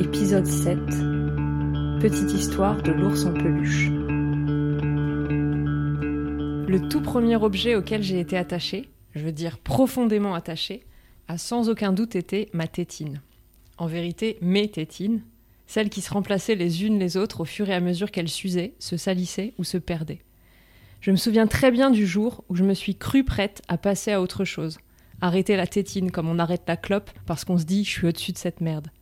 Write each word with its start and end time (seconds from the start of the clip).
Épisode 0.00 0.46
7 0.46 0.78
Petite 2.00 2.32
histoire 2.32 2.80
de 2.82 2.92
l'ours 2.92 3.24
en 3.24 3.32
peluche. 3.32 3.88
Le 6.68 6.88
tout 6.88 7.00
premier 7.00 7.34
objet 7.34 7.74
auquel 7.74 8.04
j'ai 8.04 8.20
été 8.20 8.36
attachée, 8.36 8.88
je 9.16 9.24
veux 9.24 9.32
dire 9.32 9.58
profondément 9.58 10.34
attachée, 10.34 10.84
a 11.26 11.36
sans 11.36 11.68
aucun 11.68 11.92
doute 11.92 12.14
été 12.14 12.48
ma 12.52 12.68
tétine. 12.68 13.20
En 13.76 13.86
vérité, 13.86 14.38
mes 14.40 14.70
tétines, 14.70 15.22
celles 15.66 15.90
qui 15.90 16.00
se 16.00 16.12
remplaçaient 16.12 16.54
les 16.54 16.84
unes 16.84 17.00
les 17.00 17.16
autres 17.16 17.40
au 17.40 17.44
fur 17.44 17.68
et 17.68 17.74
à 17.74 17.80
mesure 17.80 18.12
qu'elles 18.12 18.28
s'usaient, 18.28 18.74
se 18.78 18.96
salissaient 18.96 19.52
ou 19.58 19.64
se 19.64 19.78
perdaient. 19.78 20.22
Je 21.00 21.10
me 21.10 21.16
souviens 21.16 21.48
très 21.48 21.72
bien 21.72 21.90
du 21.90 22.06
jour 22.06 22.44
où 22.48 22.54
je 22.54 22.62
me 22.62 22.74
suis 22.74 22.94
crue 22.94 23.24
prête 23.24 23.62
à 23.66 23.76
passer 23.78 24.12
à 24.12 24.22
autre 24.22 24.44
chose, 24.44 24.78
arrêter 25.20 25.56
la 25.56 25.66
tétine 25.66 26.12
comme 26.12 26.28
on 26.28 26.38
arrête 26.38 26.62
la 26.68 26.76
clope 26.76 27.10
parce 27.26 27.44
qu'on 27.44 27.58
se 27.58 27.64
dit 27.64 27.82
je 27.82 27.90
suis 27.90 28.06
au-dessus 28.06 28.30
de 28.30 28.38
cette 28.38 28.60
merde. 28.60 28.92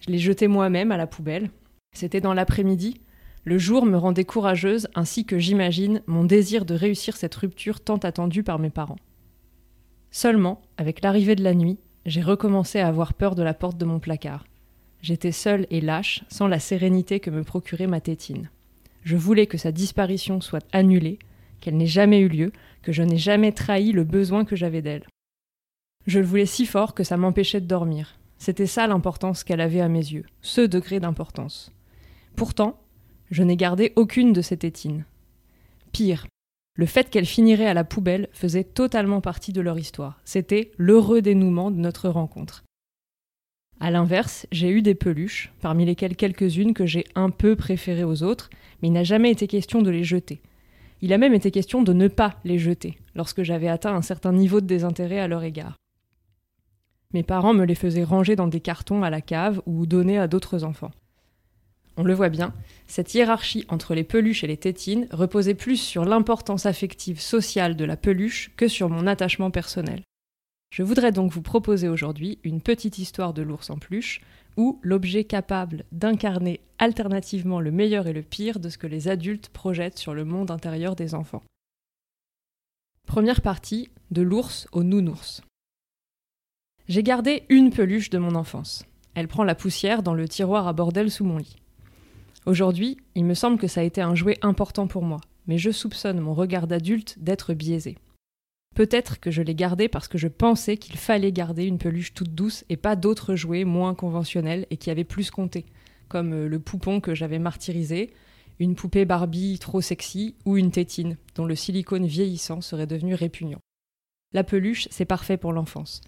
Je 0.00 0.10
l'ai 0.10 0.18
jeté 0.18 0.48
moi-même 0.48 0.92
à 0.92 0.96
la 0.96 1.06
poubelle. 1.06 1.50
C'était 1.94 2.20
dans 2.20 2.34
l'après-midi. 2.34 3.00
Le 3.44 3.58
jour 3.58 3.86
me 3.86 3.96
rendait 3.96 4.24
courageuse, 4.24 4.88
ainsi 4.94 5.24
que 5.24 5.38
j'imagine 5.38 6.02
mon 6.06 6.24
désir 6.24 6.64
de 6.64 6.74
réussir 6.74 7.16
cette 7.16 7.34
rupture 7.34 7.80
tant 7.80 7.96
attendue 7.96 8.42
par 8.42 8.58
mes 8.58 8.70
parents. 8.70 8.98
Seulement, 10.10 10.60
avec 10.76 11.02
l'arrivée 11.02 11.36
de 11.36 11.44
la 11.44 11.54
nuit, 11.54 11.78
j'ai 12.06 12.22
recommencé 12.22 12.80
à 12.80 12.88
avoir 12.88 13.14
peur 13.14 13.34
de 13.34 13.42
la 13.42 13.54
porte 13.54 13.78
de 13.78 13.84
mon 13.84 14.00
placard. 14.00 14.44
J'étais 15.02 15.32
seule 15.32 15.66
et 15.70 15.80
lâche, 15.80 16.24
sans 16.28 16.48
la 16.48 16.58
sérénité 16.58 17.20
que 17.20 17.30
me 17.30 17.44
procurait 17.44 17.86
ma 17.86 18.00
tétine. 18.00 18.50
Je 19.02 19.16
voulais 19.16 19.46
que 19.46 19.56
sa 19.56 19.72
disparition 19.72 20.40
soit 20.40 20.66
annulée, 20.72 21.18
qu'elle 21.60 21.76
n'ait 21.76 21.86
jamais 21.86 22.20
eu 22.20 22.28
lieu, 22.28 22.52
que 22.82 22.92
je 22.92 23.02
n'ai 23.02 23.16
jamais 23.16 23.52
trahi 23.52 23.92
le 23.92 24.04
besoin 24.04 24.44
que 24.44 24.56
j'avais 24.56 24.82
d'elle. 24.82 25.06
Je 26.06 26.18
le 26.18 26.26
voulais 26.26 26.46
si 26.46 26.66
fort 26.66 26.94
que 26.94 27.04
ça 27.04 27.16
m'empêchait 27.16 27.60
de 27.60 27.66
dormir. 27.66 28.19
C'était 28.40 28.66
ça 28.66 28.86
l'importance 28.86 29.44
qu'elle 29.44 29.60
avait 29.60 29.82
à 29.82 29.88
mes 29.88 29.98
yeux, 29.98 30.24
ce 30.40 30.62
degré 30.62 30.98
d'importance. 30.98 31.72
Pourtant, 32.36 32.80
je 33.30 33.42
n'ai 33.42 33.56
gardé 33.56 33.92
aucune 33.96 34.32
de 34.32 34.40
ces 34.40 34.56
tétines. 34.56 35.04
Pire, 35.92 36.26
le 36.74 36.86
fait 36.86 37.10
qu'elle 37.10 37.26
finirait 37.26 37.66
à 37.66 37.74
la 37.74 37.84
poubelle 37.84 38.30
faisait 38.32 38.64
totalement 38.64 39.20
partie 39.20 39.52
de 39.52 39.60
leur 39.60 39.78
histoire. 39.78 40.18
C'était 40.24 40.70
l'heureux 40.78 41.20
dénouement 41.20 41.70
de 41.70 41.76
notre 41.76 42.08
rencontre. 42.08 42.64
À 43.78 43.90
l'inverse, 43.90 44.46
j'ai 44.52 44.70
eu 44.70 44.80
des 44.80 44.94
peluches, 44.94 45.52
parmi 45.60 45.84
lesquelles 45.84 46.16
quelques-unes 46.16 46.72
que 46.72 46.86
j'ai 46.86 47.04
un 47.14 47.28
peu 47.28 47.56
préférées 47.56 48.04
aux 48.04 48.22
autres, 48.22 48.48
mais 48.80 48.88
il 48.88 48.92
n'a 48.92 49.04
jamais 49.04 49.30
été 49.30 49.48
question 49.48 49.82
de 49.82 49.90
les 49.90 50.04
jeter. 50.04 50.40
Il 51.02 51.12
a 51.12 51.18
même 51.18 51.34
été 51.34 51.50
question 51.50 51.82
de 51.82 51.92
ne 51.92 52.08
pas 52.08 52.36
les 52.44 52.58
jeter, 52.58 52.98
lorsque 53.14 53.42
j'avais 53.42 53.68
atteint 53.68 53.94
un 53.94 54.02
certain 54.02 54.32
niveau 54.32 54.62
de 54.62 54.66
désintérêt 54.66 55.20
à 55.20 55.28
leur 55.28 55.44
égard. 55.44 55.79
Mes 57.12 57.22
parents 57.22 57.54
me 57.54 57.64
les 57.64 57.74
faisaient 57.74 58.04
ranger 58.04 58.36
dans 58.36 58.46
des 58.46 58.60
cartons 58.60 59.02
à 59.02 59.10
la 59.10 59.20
cave 59.20 59.60
ou 59.66 59.86
donner 59.86 60.18
à 60.18 60.28
d'autres 60.28 60.64
enfants. 60.64 60.92
On 61.96 62.04
le 62.04 62.14
voit 62.14 62.28
bien, 62.28 62.54
cette 62.86 63.14
hiérarchie 63.14 63.66
entre 63.68 63.94
les 63.94 64.04
peluches 64.04 64.44
et 64.44 64.46
les 64.46 64.56
tétines 64.56 65.08
reposait 65.10 65.54
plus 65.54 65.76
sur 65.76 66.04
l'importance 66.04 66.66
affective 66.66 67.20
sociale 67.20 67.76
de 67.76 67.84
la 67.84 67.96
peluche 67.96 68.52
que 68.56 68.68
sur 68.68 68.88
mon 68.88 69.06
attachement 69.06 69.50
personnel. 69.50 70.02
Je 70.70 70.84
voudrais 70.84 71.10
donc 71.10 71.32
vous 71.32 71.42
proposer 71.42 71.88
aujourd'hui 71.88 72.38
une 72.44 72.60
petite 72.60 72.98
histoire 72.98 73.34
de 73.34 73.42
l'ours 73.42 73.70
en 73.70 73.76
peluche, 73.76 74.20
où 74.56 74.78
l'objet 74.82 75.24
capable 75.24 75.84
d'incarner 75.90 76.60
alternativement 76.78 77.60
le 77.60 77.72
meilleur 77.72 78.06
et 78.06 78.12
le 78.12 78.22
pire 78.22 78.60
de 78.60 78.68
ce 78.68 78.78
que 78.78 78.86
les 78.86 79.08
adultes 79.08 79.48
projettent 79.48 79.98
sur 79.98 80.14
le 80.14 80.24
monde 80.24 80.50
intérieur 80.50 80.94
des 80.94 81.14
enfants. 81.14 81.42
Première 83.06 83.40
partie, 83.40 83.88
de 84.12 84.22
l'ours 84.22 84.68
au 84.70 84.84
nounours. 84.84 85.42
J'ai 86.90 87.04
gardé 87.04 87.44
une 87.48 87.70
peluche 87.70 88.10
de 88.10 88.18
mon 88.18 88.34
enfance. 88.34 88.84
Elle 89.14 89.28
prend 89.28 89.44
la 89.44 89.54
poussière 89.54 90.02
dans 90.02 90.12
le 90.12 90.26
tiroir 90.26 90.66
à 90.66 90.72
bordel 90.72 91.08
sous 91.08 91.24
mon 91.24 91.36
lit. 91.36 91.54
Aujourd'hui, 92.46 92.96
il 93.14 93.24
me 93.24 93.34
semble 93.34 93.58
que 93.58 93.68
ça 93.68 93.82
a 93.82 93.84
été 93.84 94.00
un 94.00 94.16
jouet 94.16 94.38
important 94.42 94.88
pour 94.88 95.04
moi, 95.04 95.20
mais 95.46 95.56
je 95.56 95.70
soupçonne 95.70 96.18
mon 96.18 96.34
regard 96.34 96.66
d'adulte 96.66 97.16
d'être 97.20 97.54
biaisé. 97.54 97.96
Peut-être 98.74 99.20
que 99.20 99.30
je 99.30 99.40
l'ai 99.40 99.54
gardé 99.54 99.86
parce 99.88 100.08
que 100.08 100.18
je 100.18 100.26
pensais 100.26 100.78
qu'il 100.78 100.96
fallait 100.96 101.30
garder 101.30 101.64
une 101.64 101.78
peluche 101.78 102.12
toute 102.12 102.34
douce 102.34 102.64
et 102.68 102.76
pas 102.76 102.96
d'autres 102.96 103.36
jouets 103.36 103.62
moins 103.62 103.94
conventionnels 103.94 104.66
et 104.70 104.76
qui 104.76 104.90
avaient 104.90 105.04
plus 105.04 105.30
compté, 105.30 105.66
comme 106.08 106.32
euh, 106.32 106.48
le 106.48 106.58
poupon 106.58 106.98
que 106.98 107.14
j'avais 107.14 107.38
martyrisé, 107.38 108.12
une 108.58 108.74
poupée 108.74 109.04
Barbie 109.04 109.60
trop 109.60 109.80
sexy 109.80 110.34
ou 110.44 110.56
une 110.56 110.72
tétine 110.72 111.18
dont 111.36 111.46
le 111.46 111.54
silicone 111.54 112.06
vieillissant 112.06 112.60
serait 112.60 112.88
devenu 112.88 113.14
répugnant. 113.14 113.60
La 114.32 114.42
peluche, 114.42 114.88
c'est 114.90 115.04
parfait 115.04 115.36
pour 115.36 115.52
l'enfance. 115.52 116.00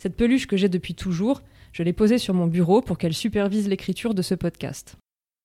Cette 0.00 0.16
peluche 0.16 0.46
que 0.46 0.56
j'ai 0.56 0.70
depuis 0.70 0.94
toujours, 0.94 1.42
je 1.72 1.82
l'ai 1.82 1.92
posée 1.92 2.16
sur 2.16 2.32
mon 2.32 2.46
bureau 2.46 2.80
pour 2.80 2.96
qu'elle 2.96 3.12
supervise 3.12 3.68
l'écriture 3.68 4.14
de 4.14 4.22
ce 4.22 4.34
podcast. 4.34 4.96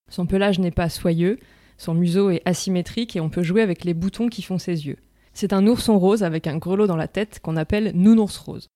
Son 0.09 0.25
pelage 0.25 0.59
n'est 0.59 0.71
pas 0.71 0.88
soyeux, 0.88 1.39
son 1.77 1.93
museau 1.93 2.29
est 2.29 2.41
asymétrique 2.45 3.17
et 3.17 3.19
on 3.19 3.29
peut 3.29 3.43
jouer 3.43 3.61
avec 3.61 3.83
les 3.83 3.93
boutons 3.93 4.29
qui 4.29 4.41
font 4.41 4.57
ses 4.57 4.88
yeux. 4.88 4.95
C'est 5.33 5.51
un 5.51 5.67
ourson 5.67 5.99
rose 5.99 6.23
avec 6.23 6.47
un 6.47 6.57
grelot 6.57 6.88
dans 6.88 6.95
la 6.95 7.09
tête 7.09 7.41
qu'on 7.41 7.57
appelle 7.57 7.91
nounours 7.95 8.38
rose. 8.38 8.69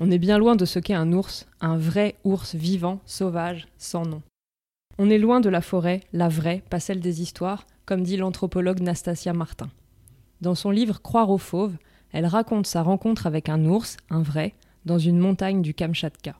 On 0.00 0.12
est 0.12 0.18
bien 0.18 0.38
loin 0.38 0.54
de 0.54 0.64
ce 0.64 0.78
qu'est 0.78 0.94
un 0.94 1.12
ours, 1.12 1.48
un 1.60 1.76
vrai 1.76 2.14
ours 2.22 2.54
vivant, 2.54 3.00
sauvage, 3.04 3.66
sans 3.78 4.06
nom. 4.06 4.22
On 4.96 5.10
est 5.10 5.18
loin 5.18 5.40
de 5.40 5.48
la 5.48 5.60
forêt, 5.60 6.02
la 6.12 6.28
vraie, 6.28 6.62
pas 6.70 6.78
celle 6.78 7.00
des 7.00 7.20
histoires, 7.20 7.66
comme 7.84 8.04
dit 8.04 8.16
l'anthropologue 8.16 8.80
Nastasia 8.80 9.32
Martin. 9.32 9.70
Dans 10.40 10.54
son 10.54 10.70
livre 10.70 11.02
Croire 11.02 11.30
aux 11.30 11.36
fauves, 11.36 11.76
elle 12.12 12.26
raconte 12.26 12.68
sa 12.68 12.82
rencontre 12.82 13.26
avec 13.26 13.48
un 13.48 13.64
ours, 13.64 13.96
un 14.08 14.22
vrai, 14.22 14.54
dans 14.86 14.98
une 14.98 15.18
montagne 15.18 15.60
du 15.60 15.74
Kamchatka. 15.74 16.38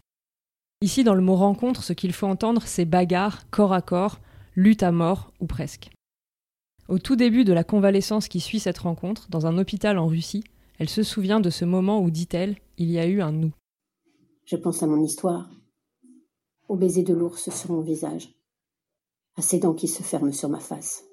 Ici, 0.80 1.04
dans 1.04 1.14
le 1.14 1.22
mot 1.22 1.34
rencontre, 1.34 1.82
ce 1.82 1.92
qu'il 1.92 2.12
faut 2.12 2.26
entendre, 2.26 2.62
c'est 2.64 2.84
bagarre, 2.84 3.50
corps 3.50 3.72
à 3.72 3.82
corps, 3.82 4.20
lutte 4.54 4.82
à 4.82 4.92
mort, 4.92 5.32
ou 5.40 5.46
presque. 5.46 5.90
Au 6.88 6.98
tout 6.98 7.16
début 7.16 7.44
de 7.44 7.52
la 7.52 7.64
convalescence 7.64 8.28
qui 8.28 8.40
suit 8.40 8.60
cette 8.60 8.78
rencontre, 8.78 9.28
dans 9.28 9.46
un 9.46 9.58
hôpital 9.58 9.98
en 9.98 10.06
Russie, 10.06 10.44
elle 10.78 10.88
se 10.88 11.02
souvient 11.02 11.40
de 11.40 11.50
ce 11.50 11.64
moment 11.64 12.00
où, 12.00 12.10
dit-elle, 12.10 12.56
il 12.78 12.90
y 12.90 12.98
a 12.98 13.06
eu 13.06 13.20
un 13.20 13.32
nous. 13.32 13.52
Je 14.44 14.56
pense 14.56 14.82
à 14.82 14.86
mon 14.86 15.02
histoire, 15.02 15.50
au 16.68 16.76
baiser 16.76 17.02
de 17.02 17.14
l'ours 17.14 17.50
sur 17.50 17.72
mon 17.72 17.80
visage, 17.80 18.32
à 19.36 19.42
ses 19.42 19.58
dents 19.58 19.74
qui 19.74 19.88
se 19.88 20.02
ferment 20.02 20.32
sur 20.32 20.48
ma 20.48 20.60
face, 20.60 21.04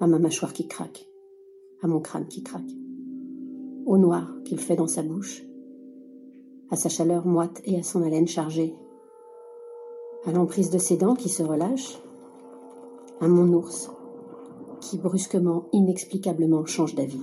à 0.00 0.06
ma 0.06 0.18
mâchoire 0.18 0.52
qui 0.52 0.66
craque, 0.66 1.06
à 1.82 1.86
mon 1.86 2.00
crâne 2.00 2.26
qui 2.26 2.42
craque, 2.42 2.62
au 3.86 3.98
noir 3.98 4.28
qu'il 4.44 4.58
fait 4.58 4.76
dans 4.76 4.88
sa 4.88 5.02
bouche, 5.02 5.42
à 6.72 6.76
sa 6.76 6.88
chaleur 6.88 7.26
moite 7.26 7.60
et 7.64 7.78
à 7.78 7.84
son 7.84 8.02
haleine 8.02 8.26
chargée, 8.26 8.74
à 10.26 10.32
l'emprise 10.32 10.70
de 10.70 10.78
ses 10.78 10.96
dents 10.96 11.14
qui 11.14 11.28
se 11.28 11.44
relâchent, 11.44 12.00
à 13.20 13.28
mon 13.28 13.52
ours 13.52 13.88
qui 14.82 14.98
brusquement, 14.98 15.68
inexplicablement 15.72 16.66
change 16.66 16.94
d'avis. 16.94 17.20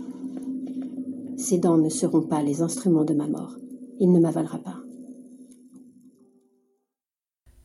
Ses 1.37 1.57
dents 1.57 1.77
ne 1.77 1.89
seront 1.89 2.21
pas 2.21 2.41
les 2.41 2.61
instruments 2.61 3.03
de 3.03 3.13
ma 3.13 3.27
mort. 3.27 3.57
Il 3.99 4.11
ne 4.11 4.19
m'avalera 4.19 4.59
pas. 4.59 4.77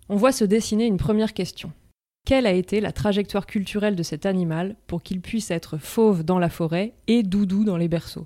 On 0.08 0.16
voit 0.16 0.32
se 0.32 0.44
dessiner 0.44 0.86
une 0.86 0.96
première 0.96 1.32
question. 1.32 1.70
Quelle 2.26 2.46
a 2.46 2.52
été 2.52 2.80
la 2.80 2.92
trajectoire 2.92 3.46
culturelle 3.46 3.96
de 3.96 4.02
cet 4.02 4.26
animal 4.26 4.76
pour 4.86 5.02
qu'il 5.02 5.20
puisse 5.20 5.50
être 5.50 5.78
fauve 5.78 6.24
dans 6.24 6.38
la 6.38 6.48
forêt 6.48 6.94
et 7.06 7.22
doudou 7.22 7.64
dans 7.64 7.76
les 7.76 7.88
berceaux? 7.88 8.24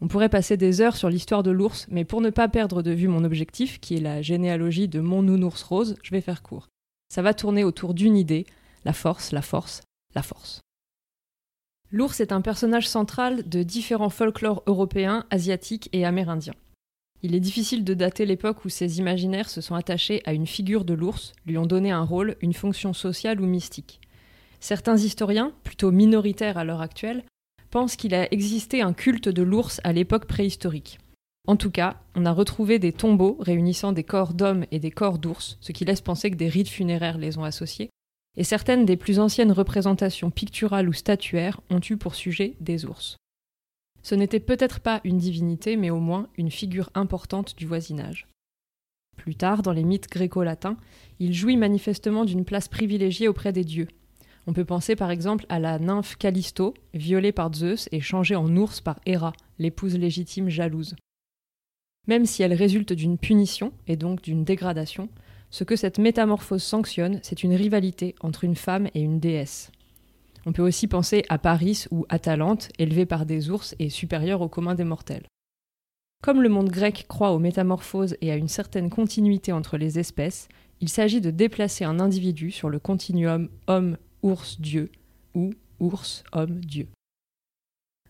On 0.00 0.08
pourrait 0.08 0.28
passer 0.28 0.56
des 0.56 0.80
heures 0.80 0.96
sur 0.96 1.10
l'histoire 1.10 1.42
de 1.42 1.50
l'ours, 1.50 1.86
mais 1.90 2.04
pour 2.04 2.20
ne 2.20 2.30
pas 2.30 2.48
perdre 2.48 2.82
de 2.82 2.90
vue 2.90 3.08
mon 3.08 3.24
objectif, 3.24 3.80
qui 3.80 3.96
est 3.96 4.00
la 4.00 4.22
généalogie 4.22 4.88
de 4.88 5.00
mon 5.00 5.22
nounours 5.22 5.62
rose, 5.62 5.96
je 6.02 6.10
vais 6.10 6.20
faire 6.20 6.42
court. 6.42 6.68
Ça 7.12 7.22
va 7.22 7.34
tourner 7.34 7.64
autour 7.64 7.92
d'une 7.92 8.16
idée, 8.16 8.46
la 8.84 8.92
force, 8.92 9.32
la 9.32 9.42
force, 9.42 9.82
la 10.14 10.22
force. 10.22 10.60
L'ours 11.92 12.20
est 12.20 12.32
un 12.32 12.40
personnage 12.40 12.88
central 12.88 13.48
de 13.48 13.62
différents 13.62 14.10
folklores 14.10 14.62
européens, 14.66 15.26
asiatiques 15.30 15.88
et 15.92 16.04
amérindiens. 16.04 16.54
Il 17.22 17.34
est 17.34 17.40
difficile 17.40 17.84
de 17.84 17.92
dater 17.92 18.24
l'époque 18.24 18.64
où 18.64 18.70
ces 18.70 18.98
imaginaires 18.98 19.50
se 19.50 19.60
sont 19.60 19.74
attachés 19.74 20.22
à 20.24 20.32
une 20.32 20.46
figure 20.46 20.84
de 20.84 20.94
l'ours, 20.94 21.34
lui 21.44 21.58
ont 21.58 21.66
donné 21.66 21.90
un 21.90 22.04
rôle, 22.04 22.36
une 22.40 22.54
fonction 22.54 22.94
sociale 22.94 23.40
ou 23.40 23.46
mystique. 23.46 24.00
Certains 24.60 24.96
historiens, 24.96 25.52
plutôt 25.64 25.90
minoritaires 25.90 26.56
à 26.56 26.64
l'heure 26.64 26.80
actuelle, 26.80 27.24
pense 27.70 27.96
qu'il 27.96 28.14
a 28.14 28.32
existé 28.32 28.82
un 28.82 28.92
culte 28.92 29.28
de 29.28 29.42
l'ours 29.42 29.80
à 29.84 29.92
l'époque 29.92 30.26
préhistorique. 30.26 30.98
En 31.46 31.56
tout 31.56 31.70
cas, 31.70 31.96
on 32.14 32.26
a 32.26 32.32
retrouvé 32.32 32.78
des 32.78 32.92
tombeaux 32.92 33.36
réunissant 33.40 33.92
des 33.92 34.04
corps 34.04 34.34
d'hommes 34.34 34.66
et 34.70 34.78
des 34.78 34.90
corps 34.90 35.18
d'ours, 35.18 35.56
ce 35.60 35.72
qui 35.72 35.84
laisse 35.84 36.00
penser 36.00 36.30
que 36.30 36.36
des 36.36 36.48
rites 36.48 36.68
funéraires 36.68 37.18
les 37.18 37.38
ont 37.38 37.44
associés, 37.44 37.90
et 38.36 38.44
certaines 38.44 38.84
des 38.84 38.96
plus 38.96 39.18
anciennes 39.18 39.52
représentations 39.52 40.30
picturales 40.30 40.88
ou 40.88 40.92
statuaires 40.92 41.60
ont 41.70 41.80
eu 41.88 41.96
pour 41.96 42.14
sujet 42.14 42.56
des 42.60 42.84
ours. 42.84 43.16
Ce 44.02 44.14
n'était 44.14 44.40
peut-être 44.40 44.80
pas 44.80 45.00
une 45.04 45.18
divinité, 45.18 45.76
mais 45.76 45.90
au 45.90 46.00
moins 46.00 46.28
une 46.36 46.50
figure 46.50 46.90
importante 46.94 47.56
du 47.56 47.66
voisinage. 47.66 48.26
Plus 49.16 49.34
tard, 49.34 49.62
dans 49.62 49.72
les 49.72 49.84
mythes 49.84 50.08
gréco-latins, 50.08 50.76
il 51.18 51.34
jouit 51.34 51.56
manifestement 51.56 52.24
d'une 52.24 52.44
place 52.44 52.68
privilégiée 52.68 53.28
auprès 53.28 53.52
des 53.52 53.64
dieux, 53.64 53.88
on 54.50 54.52
peut 54.52 54.64
penser 54.64 54.96
par 54.96 55.12
exemple 55.12 55.46
à 55.48 55.60
la 55.60 55.78
nymphe 55.78 56.16
Callisto, 56.16 56.74
violée 56.92 57.30
par 57.30 57.54
Zeus 57.54 57.88
et 57.92 58.00
changée 58.00 58.34
en 58.34 58.56
ours 58.56 58.80
par 58.80 58.98
Héra, 59.06 59.32
l'épouse 59.60 59.96
légitime 59.96 60.48
jalouse. 60.48 60.96
Même 62.08 62.26
si 62.26 62.42
elle 62.42 62.54
résulte 62.54 62.92
d'une 62.92 63.16
punition 63.16 63.72
et 63.86 63.94
donc 63.94 64.22
d'une 64.22 64.42
dégradation, 64.42 65.08
Ce 65.50 65.62
que 65.62 65.76
cette 65.76 65.98
métamorphose 65.98 66.64
sanctionne, 66.64 67.20
c'est 67.22 67.44
une 67.44 67.54
rivalité 67.54 68.16
entre 68.20 68.42
une 68.42 68.56
femme 68.56 68.88
et 68.94 69.00
une 69.00 69.20
déesse. 69.20 69.70
On 70.46 70.52
peut 70.52 70.62
aussi 70.62 70.88
penser 70.88 71.24
à 71.28 71.38
Paris 71.38 71.84
ou 71.92 72.06
Atalante, 72.08 72.70
élevée 72.78 73.06
par 73.06 73.26
des 73.26 73.50
ours 73.50 73.76
et 73.78 73.88
supérieure 73.88 74.40
au 74.42 74.48
commun 74.48 74.74
des 74.74 74.84
mortels. 74.84 75.26
Comme 76.22 76.42
le 76.42 76.48
monde 76.48 76.70
grec 76.70 77.06
croit 77.08 77.32
aux 77.32 77.38
métamorphoses 77.38 78.16
et 78.20 78.32
à 78.32 78.36
une 78.36 78.48
certaine 78.48 78.90
continuité 78.90 79.52
entre 79.52 79.76
les 79.76 80.00
espèces, 80.00 80.48
il 80.80 80.88
s'agit 80.88 81.20
de 81.20 81.30
déplacer 81.30 81.84
un 81.84 82.00
individu 82.00 82.50
sur 82.50 82.68
le 82.68 82.78
continuum 82.78 83.48
homme-ours-dieu 84.22 84.90
ou 85.34 85.52
ours-homme-dieu. 85.78 86.88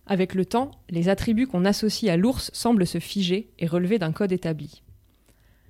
Avec 0.07 0.35
le 0.35 0.45
temps, 0.45 0.73
les 0.89 1.09
attributs 1.09 1.47
qu'on 1.47 1.65
associe 1.65 2.13
à 2.13 2.17
l'ours 2.17 2.51
semblent 2.53 2.87
se 2.87 2.99
figer 2.99 3.51
et 3.59 3.67
relever 3.67 3.99
d'un 3.99 4.13
code 4.13 4.33
établi. 4.33 4.83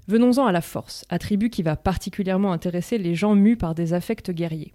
Venons-en 0.08 0.46
à 0.46 0.52
la 0.52 0.62
force, 0.62 1.04
attribut 1.08 1.50
qui 1.50 1.62
va 1.62 1.76
particulièrement 1.76 2.52
intéresser 2.52 2.98
les 2.98 3.14
gens 3.14 3.34
mus 3.34 3.56
par 3.56 3.74
des 3.74 3.92
affects 3.92 4.30
guerriers. 4.30 4.72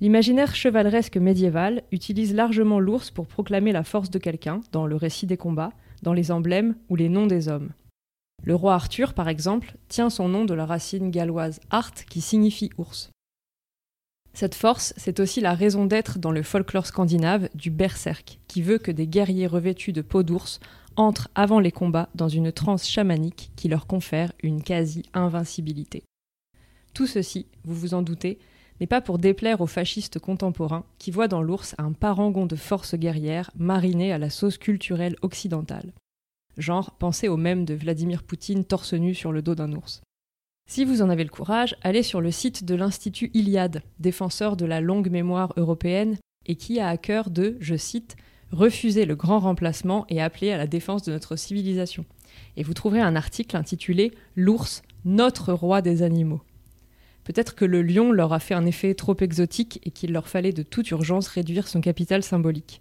L'imaginaire 0.00 0.56
chevaleresque 0.56 1.16
médiéval 1.16 1.84
utilise 1.92 2.34
largement 2.34 2.80
l'ours 2.80 3.10
pour 3.12 3.28
proclamer 3.28 3.70
la 3.70 3.84
force 3.84 4.10
de 4.10 4.18
quelqu'un 4.18 4.60
dans 4.72 4.86
le 4.86 4.96
récit 4.96 5.26
des 5.26 5.36
combats, 5.36 5.72
dans 6.02 6.12
les 6.12 6.32
emblèmes 6.32 6.74
ou 6.88 6.96
les 6.96 7.08
noms 7.08 7.28
des 7.28 7.46
hommes. 7.48 7.70
Le 8.42 8.56
roi 8.56 8.74
Arthur, 8.74 9.14
par 9.14 9.28
exemple, 9.28 9.76
tient 9.88 10.10
son 10.10 10.28
nom 10.28 10.44
de 10.44 10.54
la 10.54 10.66
racine 10.66 11.12
galloise 11.12 11.60
art 11.70 11.94
qui 11.94 12.20
signifie 12.20 12.70
ours. 12.76 13.12
Cette 14.34 14.54
force, 14.54 14.94
c'est 14.96 15.20
aussi 15.20 15.40
la 15.40 15.54
raison 15.54 15.84
d'être 15.84 16.18
dans 16.18 16.30
le 16.30 16.42
folklore 16.42 16.86
scandinave 16.86 17.48
du 17.54 17.70
berserk, 17.70 18.38
qui 18.48 18.62
veut 18.62 18.78
que 18.78 18.90
des 18.90 19.06
guerriers 19.06 19.46
revêtus 19.46 19.92
de 19.92 20.00
peau 20.00 20.22
d'ours 20.22 20.58
entrent 20.96 21.28
avant 21.34 21.60
les 21.60 21.72
combats 21.72 22.08
dans 22.14 22.28
une 22.28 22.52
transe 22.52 22.88
chamanique 22.88 23.50
qui 23.56 23.68
leur 23.68 23.86
confère 23.86 24.32
une 24.42 24.62
quasi-invincibilité. 24.62 26.02
Tout 26.94 27.06
ceci, 27.06 27.46
vous 27.64 27.74
vous 27.74 27.94
en 27.94 28.02
doutez, 28.02 28.38
n'est 28.80 28.86
pas 28.86 29.00
pour 29.00 29.18
déplaire 29.18 29.60
aux 29.60 29.66
fascistes 29.66 30.18
contemporains 30.18 30.84
qui 30.98 31.10
voient 31.10 31.28
dans 31.28 31.42
l'ours 31.42 31.74
un 31.78 31.92
parangon 31.92 32.46
de 32.46 32.56
force 32.56 32.94
guerrière 32.94 33.50
mariné 33.56 34.12
à 34.12 34.18
la 34.18 34.30
sauce 34.30 34.58
culturelle 34.58 35.16
occidentale. 35.22 35.92
Genre, 36.58 36.90
pensez 36.98 37.28
au 37.28 37.36
même 37.36 37.64
de 37.64 37.74
Vladimir 37.74 38.22
Poutine 38.22 38.64
torse 38.64 38.94
nu 38.94 39.14
sur 39.14 39.32
le 39.32 39.40
dos 39.40 39.54
d'un 39.54 39.72
ours. 39.72 40.02
Si 40.74 40.86
vous 40.86 41.02
en 41.02 41.10
avez 41.10 41.22
le 41.22 41.28
courage, 41.28 41.76
allez 41.82 42.02
sur 42.02 42.22
le 42.22 42.30
site 42.30 42.64
de 42.64 42.74
l'Institut 42.74 43.30
Iliade, 43.34 43.82
défenseur 43.98 44.56
de 44.56 44.64
la 44.64 44.80
longue 44.80 45.10
mémoire 45.10 45.52
européenne, 45.58 46.16
et 46.46 46.56
qui 46.56 46.80
a 46.80 46.88
à 46.88 46.96
cœur 46.96 47.28
de, 47.28 47.58
je 47.60 47.74
cite, 47.74 48.16
refuser 48.52 49.04
le 49.04 49.14
grand 49.14 49.38
remplacement 49.38 50.06
et 50.08 50.22
appeler 50.22 50.50
à 50.50 50.56
la 50.56 50.66
défense 50.66 51.02
de 51.02 51.12
notre 51.12 51.36
civilisation. 51.36 52.06
Et 52.56 52.62
vous 52.62 52.72
trouverez 52.72 53.02
un 53.02 53.16
article 53.16 53.54
intitulé 53.58 54.12
L'ours, 54.34 54.80
notre 55.04 55.52
roi 55.52 55.82
des 55.82 56.02
animaux. 56.02 56.40
Peut-être 57.24 57.54
que 57.54 57.66
le 57.66 57.82
lion 57.82 58.10
leur 58.10 58.32
a 58.32 58.40
fait 58.40 58.54
un 58.54 58.64
effet 58.64 58.94
trop 58.94 59.18
exotique 59.20 59.78
et 59.84 59.90
qu'il 59.90 60.14
leur 60.14 60.26
fallait 60.26 60.54
de 60.54 60.62
toute 60.62 60.90
urgence 60.90 61.28
réduire 61.28 61.68
son 61.68 61.82
capital 61.82 62.22
symbolique. 62.22 62.80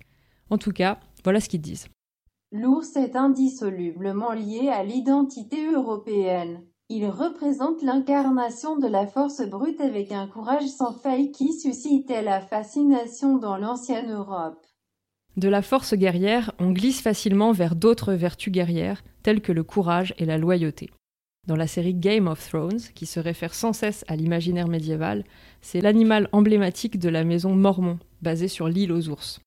En 0.50 0.58
tout 0.58 0.72
cas, 0.72 1.02
voilà 1.26 1.42
ce 1.42 1.50
qu'ils 1.50 1.60
disent. 1.60 1.90
L'ours 2.54 2.96
est 2.96 3.18
indissolublement 3.18 4.32
lié 4.32 4.70
à 4.70 4.82
l'identité 4.86 5.70
européenne. 5.74 6.62
Il 6.94 7.08
représente 7.08 7.82
l'incarnation 7.84 8.78
de 8.78 8.86
la 8.86 9.08
force 9.08 9.42
brute 9.48 9.80
avec 9.80 10.12
un 10.12 10.28
courage 10.28 10.68
sans 10.68 10.92
faille 10.92 11.32
qui 11.32 11.54
suscitait 11.54 12.22
la 12.22 12.42
fascination 12.42 13.38
dans 13.38 13.56
l'ancienne 13.56 14.12
Europe. 14.12 14.62
De 15.38 15.48
la 15.48 15.62
force 15.62 15.94
guerrière, 15.94 16.52
on 16.60 16.72
glisse 16.72 17.00
facilement 17.00 17.54
vers 17.54 17.78
d'autres 17.78 18.12
vertus 18.12 18.52
guerrières, 18.52 19.06
telles 19.24 19.40
que 19.40 19.54
le 19.54 19.64
courage 19.64 20.14
et 20.18 20.26
la 20.26 20.38
loyauté. 20.38 20.90
Dans 21.48 21.56
la 21.56 21.66
série 21.66 21.94
Game 21.94 22.28
of 22.28 22.46
Thrones, 22.46 22.82
qui 22.94 23.06
se 23.06 23.22
réfère 23.22 23.54
sans 23.54 23.72
cesse 23.72 24.04
à 24.10 24.18
l'imaginaire 24.18 24.68
médiéval, 24.68 25.24
c'est 25.62 25.80
l'animal 25.80 26.28
emblématique 26.34 27.00
de 27.00 27.08
la 27.08 27.24
maison 27.24 27.56
Mormon, 27.56 28.00
basée 28.22 28.50
sur 28.50 28.68
l'île 28.68 28.92
aux 28.92 29.08
ours. 29.08 29.40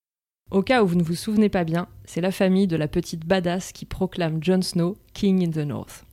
Au 0.51 0.63
cas 0.63 0.83
où 0.83 0.87
vous 0.87 0.97
ne 0.97 1.03
vous 1.03 1.15
souvenez 1.15 1.51
pas 1.51 1.65
bien, 1.65 1.89
c'est 2.07 2.23
la 2.23 2.33
famille 2.33 2.69
de 2.69 2.77
la 2.77 2.89
petite 2.89 3.27
badass 3.27 3.73
qui 3.73 3.85
proclame 3.85 4.43
Jon 4.43 4.63
Snow 4.63 4.97
King 5.13 5.47
in 5.47 5.51
the 5.51 5.67
North. 5.67 6.07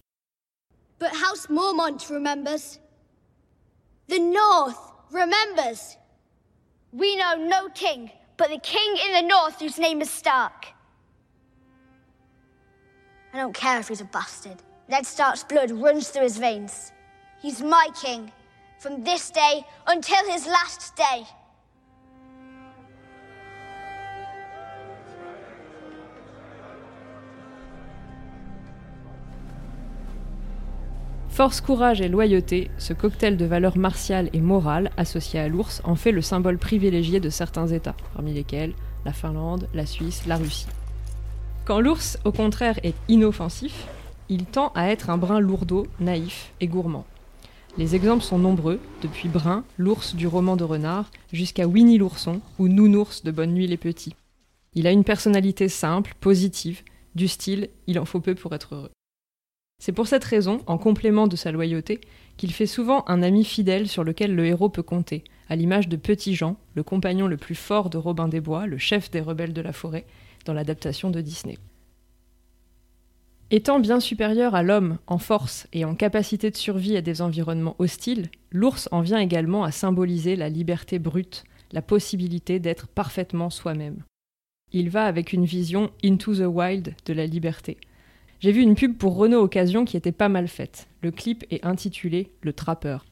But 1.01 1.13
House 1.13 1.48
Mormont 1.48 2.09
remembers. 2.09 2.80
The 4.07 4.19
North 4.19 4.80
remembers. 5.12 5.98
We 6.94 7.18
know 7.18 7.36
no 7.36 7.68
king 7.69 8.12
but 8.42 8.50
the 8.50 8.57
king 8.57 8.98
in 9.06 9.13
the 9.13 9.21
north 9.21 9.59
whose 9.59 9.77
name 9.77 10.01
is 10.01 10.09
Stark. 10.09 10.65
I 13.31 13.38
don't 13.38 13.53
care 13.53 13.80
if 13.80 13.88
he's 13.88 14.01
a 14.01 14.06
bastard. 14.06 14.57
Ned 14.88 15.06
Stark's 15.06 15.44
blood 15.44 15.69
runs 15.69 16.09
through 16.09 16.24
his 16.24 16.39
veins. 16.39 16.92
He's 17.39 17.62
my 17.62 17.89
king, 18.01 18.31
from 18.80 19.04
this 19.04 19.30
day 19.30 19.63
until 19.86 20.25
his 20.25 20.47
last 20.47 20.95
day. 20.95 21.27
Force, 31.31 31.62
courage 31.62 32.01
et 32.01 32.10
loyauté, 32.10 32.69
ce 32.78 32.92
cocktail 32.92 33.38
de 33.38 33.45
valeurs 33.45 33.78
martiales 33.78 34.30
et 34.33 34.42
morales 34.42 34.92
associé 34.98 35.39
à 35.39 35.48
l'ours 35.48 35.81
en 35.86 35.95
fait 35.95 36.12
le 36.12 36.22
symbole 36.22 36.57
privilégié 36.57 37.22
de 37.22 37.30
certains 37.30 37.68
États, 37.68 37.95
parmi 38.13 38.33
lesquels 38.33 38.74
la 39.06 39.13
Finlande, 39.13 39.69
la 39.74 39.86
Suisse, 39.86 40.25
la 40.28 40.36
Russie. 40.36 40.68
Quand 41.63 41.80
l'ours, 41.80 42.19
au 42.25 42.33
contraire, 42.33 42.78
est 42.83 42.95
inoffensif, 43.07 43.88
il 44.28 44.44
tend 44.44 44.74
à 44.75 44.89
être 44.89 45.10
un 45.10 45.18
brin 45.18 45.39
lourdeau, 45.39 45.88
naïf 46.01 46.51
et 46.60 46.68
gourmand. 46.68 47.06
Les 47.78 47.95
exemples 47.95 48.24
sont 48.24 48.38
nombreux, 48.38 48.81
depuis 49.01 49.30
Brun, 49.30 49.63
l'ours 49.78 50.16
du 50.16 50.28
roman 50.28 50.57
de 50.57 50.66
Renard, 50.66 51.10
jusqu'à 51.31 51.66
Winnie 51.66 51.98
l'ourson 51.98 52.42
ou 52.60 52.68
Nounours 52.68 53.24
de 53.24 53.31
Bonne 53.31 53.54
Nuit 53.54 53.68
les 53.68 53.78
Petits. 53.78 54.16
Il 54.74 54.86
a 54.86 54.92
une 54.92 55.06
personnalité 55.06 55.69
simple, 55.69 56.13
positive, 56.19 56.81
du 57.16 57.30
style 57.30 57.69
il 57.88 58.00
en 58.00 58.06
faut 58.06 58.19
peu 58.19 58.36
pour 58.36 58.54
être 58.54 58.75
heureux. 58.75 58.92
C'est 59.81 59.94
pour 59.94 60.06
cette 60.06 60.24
raison, 60.24 60.60
en 60.68 60.78
complément 60.78 61.25
de 61.25 61.36
sa 61.36 61.51
loyauté, 61.51 62.01
qu'il 62.38 62.54
fait 62.54 62.68
souvent 62.68 63.04
un 63.07 63.24
ami 63.24 63.44
fidèle 63.44 63.88
sur 63.88 64.04
lequel 64.04 64.36
le 64.36 64.45
héros 64.45 64.69
peut 64.69 64.83
compter, 64.83 65.24
à 65.50 65.56
l'image 65.56 65.89
de 65.89 65.98
Petit 65.98 66.36
Jean, 66.36 66.56
le 66.75 66.83
compagnon 66.83 67.25
le 67.25 67.36
plus 67.36 67.56
fort 67.56 67.89
de 67.89 67.98
Robin 67.98 68.28
des 68.28 68.42
Bois, 68.42 68.68
le 68.68 68.78
chef 68.78 69.10
des 69.10 69.22
rebelles 69.22 69.54
de 69.54 69.62
la 69.62 69.74
forêt, 69.74 70.06
dans 70.45 70.54
l'adaptation 70.54 71.10
de 71.10 71.19
Disney. 71.19 71.57
Étant 73.50 73.80
bien 73.80 74.00
supérieur 74.00 74.54
à 74.54 74.62
l'homme 74.62 75.00
en 75.07 75.18
force 75.18 75.66
et 75.74 75.83
en 75.83 75.95
capacité 75.95 76.51
de 76.51 76.57
survie 76.57 76.95
à 76.95 77.01
des 77.01 77.23
environnements 77.23 77.76
hostiles, 77.80 78.30
l'ours 78.52 78.88
en 78.92 79.02
vient 79.02 79.19
également 79.19 79.64
à 79.64 79.71
symboliser 79.71 80.35
la 80.35 80.50
liberté 80.50 81.00
brute, 81.00 81.44
la 81.71 81.81
possibilité 81.81 82.59
d'être 82.59 82.88
parfaitement 82.88 83.50
soi-même. 83.50 84.04
Il 84.73 84.92
va 84.92 85.06
avec 85.06 85.33
une 85.33 85.45
vision 85.45 85.90
into 86.04 86.35
the 86.35 86.45
wild 86.45 86.94
de 87.07 87.14
la 87.14 87.26
liberté, 87.26 87.80
j'ai 88.42 88.52
vu 88.52 88.62
une 88.62 88.74
pub 88.74 88.98
pour 88.98 89.16
Renault 89.16 89.44
Occasion 89.44 89.86
qui 89.86 89.95
était 89.95 90.12
pas 90.12 90.28
mal 90.28 90.48
faite. 90.48 90.88
Le 91.04 91.12
clip 91.12 91.45
est 91.52 91.64
intitulé 91.64 92.31
Le 92.42 92.54
Trappeur. 92.54 93.06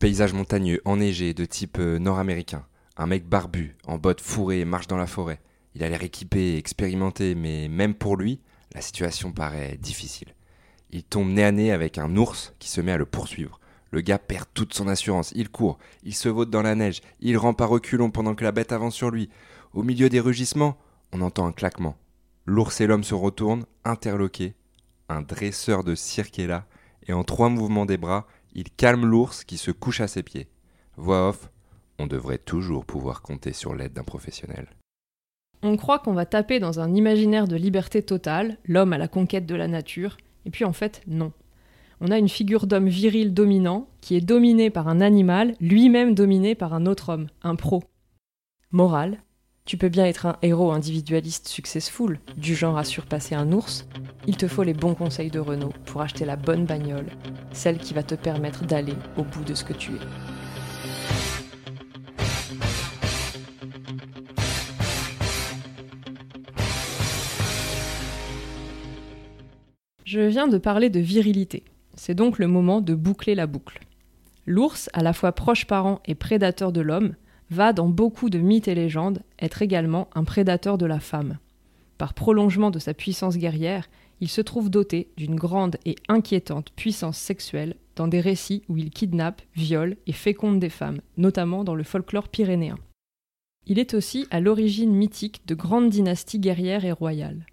Paysage 0.00 0.34
montagneux, 0.34 0.82
enneigé, 0.84 1.32
de 1.32 1.46
type 1.46 1.78
euh, 1.78 1.98
nord-américain. 1.98 2.66
Un 2.98 3.06
mec 3.06 3.26
barbu, 3.26 3.74
en 3.86 3.96
bottes 3.96 4.20
fourrées, 4.20 4.66
marche 4.66 4.86
dans 4.86 4.98
la 4.98 5.06
forêt. 5.06 5.40
Il 5.74 5.82
a 5.82 5.88
l'air 5.88 6.02
équipé, 6.02 6.58
expérimenté, 6.58 7.34
mais 7.34 7.68
même 7.68 7.94
pour 7.94 8.18
lui, 8.18 8.40
la 8.74 8.82
situation 8.82 9.32
paraît 9.32 9.78
difficile. 9.80 10.34
Il 10.90 11.04
tombe 11.04 11.30
nez 11.30 11.44
à 11.44 11.52
nez 11.52 11.72
avec 11.72 11.96
un 11.96 12.14
ours 12.16 12.52
qui 12.58 12.68
se 12.68 12.82
met 12.82 12.92
à 12.92 12.98
le 12.98 13.06
poursuivre. 13.06 13.60
Le 13.92 14.02
gars 14.02 14.18
perd 14.18 14.44
toute 14.52 14.74
son 14.74 14.88
assurance, 14.88 15.32
il 15.34 15.48
court, 15.48 15.78
il 16.02 16.14
se 16.14 16.28
vaute 16.28 16.50
dans 16.50 16.60
la 16.60 16.74
neige, 16.74 17.00
il 17.20 17.38
rampe 17.38 17.62
à 17.62 17.66
reculons 17.66 18.10
pendant 18.10 18.34
que 18.34 18.44
la 18.44 18.52
bête 18.52 18.72
avance 18.72 18.94
sur 18.94 19.10
lui. 19.10 19.30
Au 19.72 19.82
milieu 19.82 20.10
des 20.10 20.20
rugissements, 20.20 20.76
on 21.12 21.22
entend 21.22 21.46
un 21.46 21.52
claquement. 21.52 21.96
L'ours 22.44 22.80
et 22.80 22.86
l'homme 22.86 23.04
se 23.04 23.14
retournent, 23.14 23.66
interloqués. 23.84 24.54
Un 25.08 25.22
dresseur 25.22 25.84
de 25.84 25.94
cirque 25.94 26.38
est 26.38 26.46
là, 26.46 26.66
et 27.06 27.12
en 27.12 27.24
trois 27.24 27.48
mouvements 27.48 27.86
des 27.86 27.96
bras, 27.96 28.26
il 28.54 28.70
calme 28.70 29.06
l'ours 29.06 29.44
qui 29.44 29.58
se 29.58 29.70
couche 29.70 30.00
à 30.00 30.08
ses 30.08 30.22
pieds. 30.22 30.48
Voix 30.96 31.28
off, 31.28 31.50
on 31.98 32.06
devrait 32.06 32.38
toujours 32.38 32.84
pouvoir 32.84 33.22
compter 33.22 33.52
sur 33.52 33.74
l'aide 33.74 33.92
d'un 33.92 34.02
professionnel. 34.02 34.68
On 35.62 35.76
croit 35.76 36.00
qu'on 36.00 36.14
va 36.14 36.26
taper 36.26 36.58
dans 36.58 36.80
un 36.80 36.92
imaginaire 36.94 37.46
de 37.46 37.54
liberté 37.54 38.02
totale, 38.02 38.58
l'homme 38.64 38.92
à 38.92 38.98
la 38.98 39.06
conquête 39.06 39.46
de 39.46 39.54
la 39.54 39.68
nature, 39.68 40.16
et 40.44 40.50
puis 40.50 40.64
en 40.64 40.72
fait, 40.72 41.02
non. 41.06 41.32
On 42.00 42.10
a 42.10 42.18
une 42.18 42.28
figure 42.28 42.66
d'homme 42.66 42.88
viril 42.88 43.32
dominant 43.32 43.88
qui 44.00 44.16
est 44.16 44.20
dominé 44.20 44.70
par 44.70 44.88
un 44.88 45.00
animal, 45.00 45.54
lui-même 45.60 46.14
dominé 46.14 46.56
par 46.56 46.74
un 46.74 46.86
autre 46.86 47.10
homme, 47.10 47.28
un 47.42 47.54
pro. 47.54 47.84
Morale, 48.72 49.18
tu 49.64 49.76
peux 49.76 49.88
bien 49.88 50.06
être 50.06 50.26
un 50.26 50.36
héros 50.42 50.72
individualiste 50.72 51.46
successful, 51.46 52.18
du 52.36 52.54
genre 52.54 52.78
à 52.78 52.84
surpasser 52.84 53.34
un 53.34 53.52
ours. 53.52 53.86
Il 54.26 54.36
te 54.36 54.48
faut 54.48 54.64
les 54.64 54.74
bons 54.74 54.94
conseils 54.94 55.30
de 55.30 55.38
Renault 55.38 55.72
pour 55.86 56.00
acheter 56.00 56.24
la 56.24 56.36
bonne 56.36 56.66
bagnole, 56.66 57.06
celle 57.52 57.78
qui 57.78 57.94
va 57.94 58.02
te 58.02 58.16
permettre 58.16 58.64
d'aller 58.64 58.94
au 59.16 59.22
bout 59.22 59.44
de 59.44 59.54
ce 59.54 59.64
que 59.64 59.72
tu 59.72 59.92
es. 59.92 59.98
Je 70.04 70.20
viens 70.20 70.48
de 70.48 70.58
parler 70.58 70.90
de 70.90 71.00
virilité. 71.00 71.64
C'est 71.94 72.14
donc 72.14 72.38
le 72.38 72.48
moment 72.48 72.80
de 72.80 72.94
boucler 72.94 73.34
la 73.34 73.46
boucle. 73.46 73.80
L'ours, 74.44 74.90
à 74.92 75.02
la 75.02 75.12
fois 75.12 75.32
proche 75.32 75.66
parent 75.66 76.00
et 76.04 76.14
prédateur 76.16 76.72
de 76.72 76.80
l'homme, 76.80 77.14
va, 77.52 77.72
dans 77.72 77.88
beaucoup 77.88 78.30
de 78.30 78.38
mythes 78.38 78.68
et 78.68 78.74
légendes, 78.74 79.22
être 79.38 79.62
également 79.62 80.08
un 80.14 80.24
prédateur 80.24 80.78
de 80.78 80.86
la 80.86 81.00
femme. 81.00 81.38
Par 81.98 82.14
prolongement 82.14 82.70
de 82.70 82.78
sa 82.78 82.94
puissance 82.94 83.38
guerrière, 83.38 83.88
il 84.20 84.28
se 84.28 84.40
trouve 84.40 84.70
doté 84.70 85.08
d'une 85.16 85.36
grande 85.36 85.76
et 85.84 85.96
inquiétante 86.08 86.70
puissance 86.74 87.18
sexuelle 87.18 87.76
dans 87.96 88.08
des 88.08 88.20
récits 88.20 88.62
où 88.68 88.76
il 88.76 88.90
kidnappe, 88.90 89.42
viole 89.54 89.96
et 90.06 90.12
féconde 90.12 90.58
des 90.58 90.70
femmes, 90.70 91.00
notamment 91.16 91.64
dans 91.64 91.74
le 91.74 91.84
folklore 91.84 92.28
pyrénéen. 92.28 92.78
Il 93.66 93.78
est 93.78 93.94
aussi 93.94 94.26
à 94.30 94.40
l'origine 94.40 94.92
mythique 94.92 95.42
de 95.46 95.54
grandes 95.54 95.90
dynasties 95.90 96.40
guerrières 96.40 96.84
et 96.84 96.92
royales. 96.92 97.46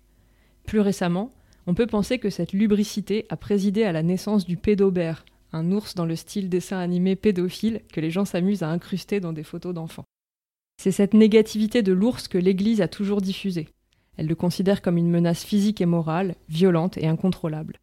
Plus 0.66 0.80
récemment, 0.80 1.32
on 1.68 1.74
peut 1.74 1.88
penser 1.88 2.18
que 2.20 2.30
cette 2.30 2.54
lubricité 2.54 3.26
a 3.30 3.38
présidé 3.38 3.84
à 3.84 3.92
la 3.92 4.02
naissance 4.02 4.46
du 4.46 4.58
pédobert, 4.58 5.26
un 5.52 5.72
ours 5.72 5.96
dans 5.96 6.06
le 6.06 6.16
style 6.16 6.50
dessin 6.50 6.78
animé 6.78 7.16
pédophile 7.16 7.82
que 7.92 8.02
les 8.02 8.12
gens 8.12 8.26
s'amusent 8.26 8.64
à 8.64 8.70
incruster 8.70 9.20
dans 9.20 9.34
des 9.34 9.44
photos 9.44 9.74
d'enfants. 9.74 10.06
C'est 10.78 10.92
cette 10.92 11.14
négativité 11.14 11.82
de 11.82 11.92
l'ours 11.92 12.28
que 12.28 12.38
l'Église 12.38 12.82
a 12.82 12.88
toujours 12.88 13.22
diffusée. 13.22 13.70
Elle 14.18 14.28
le 14.28 14.36
considère 14.36 14.82
comme 14.82 14.98
une 14.98 15.10
menace 15.10 15.44
physique 15.44 15.82
et 15.82 15.86
morale, 15.86 16.36
violente 16.48 16.98
et 16.98 17.08
incontrôlable. 17.08 17.80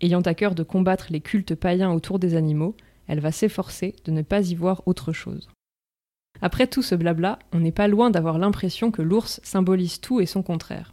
Ayant 0.00 0.20
à 0.20 0.34
cœur 0.34 0.54
de 0.54 0.62
combattre 0.62 1.06
les 1.10 1.20
cultes 1.20 1.54
païens 1.54 1.92
autour 1.92 2.18
des 2.18 2.34
animaux, 2.34 2.76
elle 3.06 3.20
va 3.20 3.32
s'efforcer 3.32 3.94
de 4.04 4.10
ne 4.10 4.22
pas 4.22 4.48
y 4.50 4.54
voir 4.54 4.82
autre 4.86 5.12
chose. 5.12 5.48
Après 6.40 6.66
tout 6.66 6.82
ce 6.82 6.94
blabla, 6.94 7.38
on 7.52 7.60
n'est 7.60 7.72
pas 7.72 7.88
loin 7.88 8.10
d'avoir 8.10 8.38
l'impression 8.38 8.90
que 8.90 9.02
l'ours 9.02 9.40
symbolise 9.44 10.00
tout 10.00 10.20
et 10.20 10.26
son 10.26 10.42
contraire. 10.42 10.90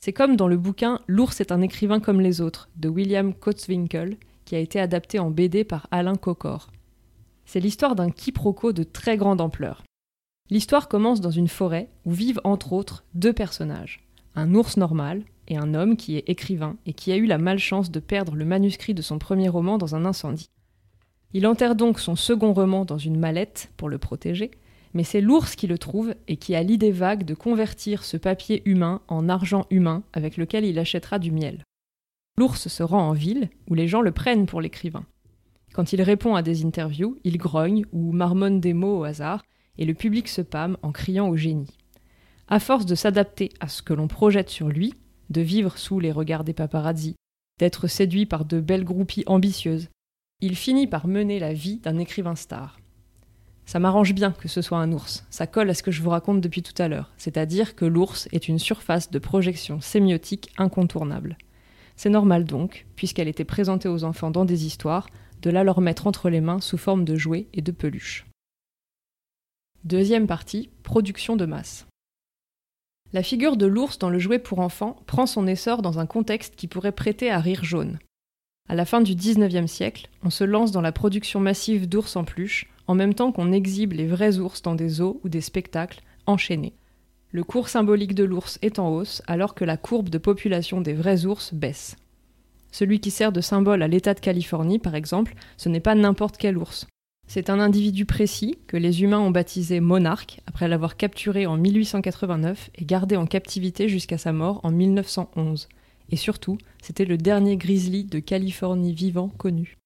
C'est 0.00 0.12
comme 0.12 0.36
dans 0.36 0.48
le 0.48 0.56
bouquin 0.56 1.00
L'ours 1.06 1.40
est 1.40 1.52
un 1.52 1.60
écrivain 1.60 2.00
comme 2.00 2.20
les 2.20 2.40
autres 2.40 2.70
de 2.76 2.88
William 2.88 3.34
Kotzwinkel, 3.34 4.16
qui 4.48 4.56
a 4.56 4.60
été 4.60 4.80
adapté 4.80 5.18
en 5.18 5.30
BD 5.30 5.62
par 5.62 5.88
Alain 5.90 6.16
Cocor. 6.16 6.68
C'est 7.44 7.60
l'histoire 7.60 7.94
d'un 7.94 8.08
quiproquo 8.08 8.72
de 8.72 8.82
très 8.82 9.18
grande 9.18 9.42
ampleur. 9.42 9.82
L'histoire 10.48 10.88
commence 10.88 11.20
dans 11.20 11.30
une 11.30 11.48
forêt 11.48 11.90
où 12.06 12.12
vivent 12.12 12.40
entre 12.44 12.72
autres 12.72 13.04
deux 13.12 13.34
personnages, 13.34 14.00
un 14.34 14.54
ours 14.54 14.78
normal 14.78 15.22
et 15.48 15.58
un 15.58 15.74
homme 15.74 15.98
qui 15.98 16.16
est 16.16 16.26
écrivain 16.30 16.78
et 16.86 16.94
qui 16.94 17.12
a 17.12 17.16
eu 17.16 17.26
la 17.26 17.36
malchance 17.36 17.90
de 17.90 18.00
perdre 18.00 18.36
le 18.36 18.46
manuscrit 18.46 18.94
de 18.94 19.02
son 19.02 19.18
premier 19.18 19.50
roman 19.50 19.76
dans 19.76 19.94
un 19.94 20.06
incendie. 20.06 20.48
Il 21.34 21.46
enterre 21.46 21.74
donc 21.74 22.00
son 22.00 22.16
second 22.16 22.54
roman 22.54 22.86
dans 22.86 22.96
une 22.96 23.18
mallette 23.18 23.70
pour 23.76 23.90
le 23.90 23.98
protéger, 23.98 24.50
mais 24.94 25.04
c'est 25.04 25.20
l'ours 25.20 25.56
qui 25.56 25.66
le 25.66 25.76
trouve 25.76 26.14
et 26.26 26.38
qui 26.38 26.54
a 26.54 26.62
l'idée 26.62 26.92
vague 26.92 27.24
de 27.24 27.34
convertir 27.34 28.02
ce 28.02 28.16
papier 28.16 28.62
humain 28.64 29.02
en 29.08 29.28
argent 29.28 29.66
humain 29.68 30.04
avec 30.14 30.38
lequel 30.38 30.64
il 30.64 30.78
achètera 30.78 31.18
du 31.18 31.32
miel. 31.32 31.64
L'ours 32.38 32.68
se 32.68 32.84
rend 32.84 33.08
en 33.08 33.14
ville, 33.14 33.50
où 33.68 33.74
les 33.74 33.88
gens 33.88 34.00
le 34.00 34.12
prennent 34.12 34.46
pour 34.46 34.60
l'écrivain. 34.60 35.04
Quand 35.72 35.92
il 35.92 36.00
répond 36.02 36.36
à 36.36 36.42
des 36.42 36.64
interviews, 36.64 37.18
il 37.24 37.36
grogne 37.36 37.84
ou 37.90 38.12
marmonne 38.12 38.60
des 38.60 38.74
mots 38.74 39.00
au 39.00 39.02
hasard, 39.02 39.42
et 39.76 39.84
le 39.84 39.92
public 39.92 40.28
se 40.28 40.40
pâme 40.40 40.76
en 40.82 40.92
criant 40.92 41.28
au 41.28 41.36
génie. 41.36 41.76
À 42.46 42.60
force 42.60 42.86
de 42.86 42.94
s'adapter 42.94 43.50
à 43.58 43.66
ce 43.66 43.82
que 43.82 43.92
l'on 43.92 44.06
projette 44.06 44.50
sur 44.50 44.68
lui, 44.68 44.94
de 45.30 45.40
vivre 45.40 45.78
sous 45.78 45.98
les 45.98 46.12
regards 46.12 46.44
des 46.44 46.52
paparazzi, 46.52 47.16
d'être 47.58 47.88
séduit 47.88 48.24
par 48.24 48.44
de 48.44 48.60
belles 48.60 48.84
groupies 48.84 49.24
ambitieuses, 49.26 49.88
il 50.40 50.54
finit 50.54 50.86
par 50.86 51.08
mener 51.08 51.40
la 51.40 51.52
vie 51.52 51.78
d'un 51.78 51.98
écrivain 51.98 52.36
star. 52.36 52.78
Ça 53.66 53.80
m'arrange 53.80 54.14
bien 54.14 54.30
que 54.30 54.46
ce 54.46 54.62
soit 54.62 54.78
un 54.78 54.92
ours, 54.92 55.26
ça 55.28 55.48
colle 55.48 55.70
à 55.70 55.74
ce 55.74 55.82
que 55.82 55.90
je 55.90 56.02
vous 56.02 56.10
raconte 56.10 56.40
depuis 56.40 56.62
tout 56.62 56.80
à 56.80 56.86
l'heure, 56.86 57.10
c'est-à-dire 57.16 57.74
que 57.74 57.84
l'ours 57.84 58.28
est 58.30 58.46
une 58.46 58.60
surface 58.60 59.10
de 59.10 59.18
projection 59.18 59.80
sémiotique 59.80 60.52
incontournable. 60.56 61.36
C'est 61.98 62.10
normal 62.10 62.44
donc, 62.44 62.86
puisqu'elle 62.94 63.26
était 63.26 63.44
présentée 63.44 63.88
aux 63.88 64.04
enfants 64.04 64.30
dans 64.30 64.44
des 64.44 64.66
histoires, 64.66 65.08
de 65.42 65.50
la 65.50 65.64
leur 65.64 65.80
mettre 65.80 66.06
entre 66.06 66.30
les 66.30 66.40
mains 66.40 66.60
sous 66.60 66.78
forme 66.78 67.04
de 67.04 67.16
jouets 67.16 67.48
et 67.54 67.60
de 67.60 67.72
peluches. 67.72 68.24
Deuxième 69.82 70.28
partie, 70.28 70.70
production 70.84 71.34
de 71.34 71.44
masse. 71.44 71.88
La 73.12 73.24
figure 73.24 73.56
de 73.56 73.66
l'ours 73.66 73.98
dans 73.98 74.10
le 74.10 74.20
jouet 74.20 74.38
pour 74.38 74.60
enfants 74.60 75.02
prend 75.06 75.26
son 75.26 75.48
essor 75.48 75.82
dans 75.82 75.98
un 75.98 76.06
contexte 76.06 76.54
qui 76.54 76.68
pourrait 76.68 76.92
prêter 76.92 77.32
à 77.32 77.40
rire 77.40 77.64
jaune. 77.64 77.98
À 78.68 78.76
la 78.76 78.84
fin 78.84 79.00
du 79.00 79.16
XIXe 79.16 79.68
siècle, 79.68 80.08
on 80.22 80.30
se 80.30 80.44
lance 80.44 80.70
dans 80.70 80.82
la 80.82 80.92
production 80.92 81.40
massive 81.40 81.88
d'ours 81.88 82.14
en 82.14 82.22
peluche, 82.22 82.70
en 82.86 82.94
même 82.94 83.14
temps 83.14 83.32
qu'on 83.32 83.50
exhibe 83.50 83.94
les 83.94 84.06
vrais 84.06 84.38
ours 84.38 84.62
dans 84.62 84.76
des 84.76 84.88
zoos 84.88 85.20
ou 85.24 85.28
des 85.28 85.40
spectacles 85.40 86.04
enchaînés. 86.26 86.74
Le 87.30 87.44
cours 87.44 87.68
symbolique 87.68 88.14
de 88.14 88.24
l'ours 88.24 88.58
est 88.62 88.78
en 88.78 88.90
hausse 88.90 89.22
alors 89.26 89.54
que 89.54 89.64
la 89.64 89.76
courbe 89.76 90.08
de 90.08 90.16
population 90.16 90.80
des 90.80 90.94
vrais 90.94 91.26
ours 91.26 91.52
baisse. 91.52 91.96
Celui 92.72 93.00
qui 93.00 93.10
sert 93.10 93.32
de 93.32 93.42
symbole 93.42 93.82
à 93.82 93.88
l'État 93.88 94.14
de 94.14 94.20
Californie, 94.20 94.78
par 94.78 94.94
exemple, 94.94 95.34
ce 95.56 95.68
n'est 95.68 95.80
pas 95.80 95.94
n'importe 95.94 96.38
quel 96.38 96.56
ours. 96.56 96.86
C'est 97.26 97.50
un 97.50 97.60
individu 97.60 98.06
précis 98.06 98.58
que 98.66 98.78
les 98.78 99.02
humains 99.02 99.20
ont 99.20 99.30
baptisé 99.30 99.80
monarque 99.80 100.40
après 100.46 100.68
l'avoir 100.68 100.96
capturé 100.96 101.44
en 101.44 101.58
1889 101.58 102.70
et 102.76 102.84
gardé 102.86 103.16
en 103.16 103.26
captivité 103.26 103.90
jusqu'à 103.90 104.16
sa 104.16 104.32
mort 104.32 104.60
en 104.62 104.70
1911. 104.70 105.68
Et 106.10 106.16
surtout, 106.16 106.56
c'était 106.80 107.04
le 107.04 107.18
dernier 107.18 107.58
grizzly 107.58 108.04
de 108.04 108.18
Californie 108.18 108.94
vivant 108.94 109.28
connu. 109.28 109.76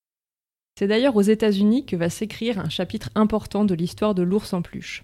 C'est 0.78 0.86
d'ailleurs 0.86 1.16
aux 1.16 1.22
États-Unis 1.22 1.84
que 1.84 1.96
va 1.96 2.08
s'écrire 2.08 2.60
un 2.60 2.68
chapitre 2.68 3.10
important 3.16 3.64
de 3.64 3.74
l'histoire 3.74 4.14
de 4.14 4.22
l'ours 4.22 4.52
en 4.52 4.62
peluche. 4.62 5.02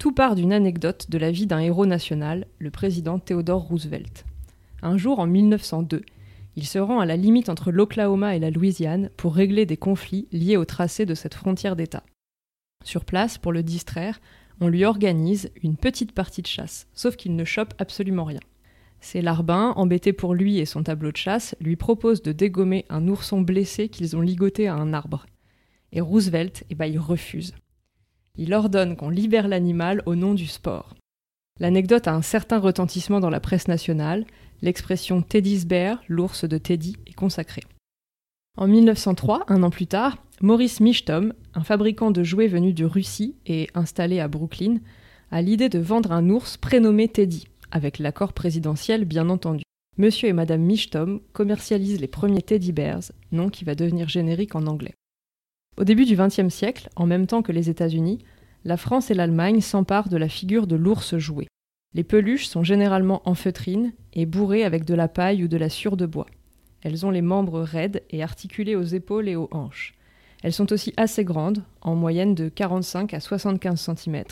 Tout 0.00 0.12
part 0.12 0.34
d'une 0.34 0.52
anecdote 0.52 1.10
de 1.10 1.18
la 1.18 1.30
vie 1.30 1.46
d'un 1.46 1.60
héros 1.60 1.86
national, 1.86 2.46
le 2.58 2.70
président 2.70 3.18
Theodore 3.18 3.62
Roosevelt. 3.62 4.26
Un 4.82 4.98
jour, 4.98 5.18
en 5.18 5.26
1902, 5.26 6.02
il 6.56 6.66
se 6.66 6.78
rend 6.78 7.00
à 7.00 7.06
la 7.06 7.16
limite 7.16 7.48
entre 7.48 7.70
l'Oklahoma 7.70 8.36
et 8.36 8.38
la 8.38 8.50
Louisiane 8.50 9.10
pour 9.16 9.34
régler 9.34 9.66
des 9.66 9.76
conflits 9.76 10.28
liés 10.30 10.56
au 10.56 10.64
tracé 10.64 11.06
de 11.06 11.14
cette 11.14 11.34
frontière 11.34 11.76
d'État. 11.76 12.02
Sur 12.84 13.04
place, 13.04 13.38
pour 13.38 13.52
le 13.52 13.62
distraire, 13.62 14.20
on 14.60 14.68
lui 14.68 14.84
organise 14.84 15.50
une 15.62 15.76
petite 15.76 16.12
partie 16.12 16.42
de 16.42 16.46
chasse, 16.46 16.86
sauf 16.92 17.16
qu'il 17.16 17.34
ne 17.34 17.44
chope 17.44 17.74
absolument 17.78 18.24
rien. 18.24 18.40
Ses 19.00 19.22
larbins, 19.22 19.72
embêtés 19.76 20.12
pour 20.12 20.34
lui 20.34 20.58
et 20.58 20.66
son 20.66 20.82
tableau 20.82 21.12
de 21.12 21.16
chasse, 21.16 21.56
lui 21.60 21.76
proposent 21.76 22.22
de 22.22 22.32
dégommer 22.32 22.84
un 22.88 23.08
ourson 23.08 23.40
blessé 23.40 23.88
qu'ils 23.88 24.16
ont 24.16 24.20
ligoté 24.20 24.68
à 24.68 24.74
un 24.74 24.92
arbre. 24.92 25.26
Et 25.92 26.00
Roosevelt, 26.00 26.64
eh 26.70 26.74
ben, 26.74 26.86
il 26.86 26.98
refuse 26.98 27.54
il 28.36 28.52
ordonne 28.54 28.96
qu'on 28.96 29.10
libère 29.10 29.48
l'animal 29.48 30.02
au 30.06 30.14
nom 30.14 30.34
du 30.34 30.46
sport. 30.46 30.94
L'anecdote 31.60 32.08
a 32.08 32.14
un 32.14 32.22
certain 32.22 32.58
retentissement 32.58 33.20
dans 33.20 33.30
la 33.30 33.40
presse 33.40 33.68
nationale, 33.68 34.24
l'expression 34.60 35.22
Teddy's 35.22 35.66
Bear, 35.66 36.02
l'ours 36.08 36.44
de 36.44 36.58
Teddy, 36.58 36.96
est 37.06 37.14
consacrée. 37.14 37.62
En 38.56 38.66
1903, 38.66 39.44
un 39.48 39.62
an 39.62 39.70
plus 39.70 39.86
tard, 39.86 40.18
Maurice 40.40 40.80
Michtom, 40.80 41.32
un 41.54 41.62
fabricant 41.62 42.10
de 42.10 42.24
jouets 42.24 42.48
venu 42.48 42.72
de 42.72 42.84
Russie 42.84 43.36
et 43.46 43.68
installé 43.74 44.20
à 44.20 44.28
Brooklyn, 44.28 44.78
a 45.30 45.42
l'idée 45.42 45.68
de 45.68 45.78
vendre 45.78 46.12
un 46.12 46.28
ours 46.28 46.56
prénommé 46.56 47.08
Teddy, 47.08 47.46
avec 47.70 47.98
l'accord 47.98 48.32
présidentiel 48.32 49.04
bien 49.04 49.28
entendu. 49.28 49.62
Monsieur 49.96 50.28
et 50.28 50.32
Madame 50.32 50.62
Michtom 50.62 51.20
commercialisent 51.32 52.00
les 52.00 52.08
premiers 52.08 52.42
Teddy 52.42 52.72
Bears, 52.72 53.12
nom 53.30 53.48
qui 53.48 53.64
va 53.64 53.76
devenir 53.76 54.08
générique 54.08 54.56
en 54.56 54.66
anglais. 54.66 54.94
Au 55.76 55.84
début 55.84 56.04
du 56.04 56.16
XXe 56.16 56.54
siècle, 56.54 56.88
en 56.94 57.06
même 57.06 57.26
temps 57.26 57.42
que 57.42 57.52
les 57.52 57.68
États-Unis, 57.68 58.20
la 58.64 58.76
France 58.76 59.10
et 59.10 59.14
l'Allemagne 59.14 59.60
s'emparent 59.60 60.08
de 60.08 60.16
la 60.16 60.28
figure 60.28 60.66
de 60.66 60.76
l'ours 60.76 61.16
joué. 61.18 61.48
Les 61.94 62.04
peluches 62.04 62.46
sont 62.46 62.62
généralement 62.62 63.22
en 63.24 63.34
feutrine 63.34 63.92
et 64.12 64.26
bourrées 64.26 64.64
avec 64.64 64.84
de 64.84 64.94
la 64.94 65.08
paille 65.08 65.44
ou 65.44 65.48
de 65.48 65.56
la 65.56 65.68
sciure 65.68 65.96
de 65.96 66.06
bois. 66.06 66.26
Elles 66.82 67.04
ont 67.06 67.10
les 67.10 67.22
membres 67.22 67.60
raides 67.60 68.02
et 68.10 68.22
articulés 68.22 68.76
aux 68.76 68.82
épaules 68.82 69.28
et 69.28 69.36
aux 69.36 69.48
hanches. 69.52 69.94
Elles 70.42 70.52
sont 70.52 70.72
aussi 70.72 70.92
assez 70.96 71.24
grandes, 71.24 71.64
en 71.80 71.94
moyenne 71.94 72.34
de 72.34 72.48
45 72.48 73.14
à 73.14 73.20
75 73.20 73.90
cm, 73.96 74.24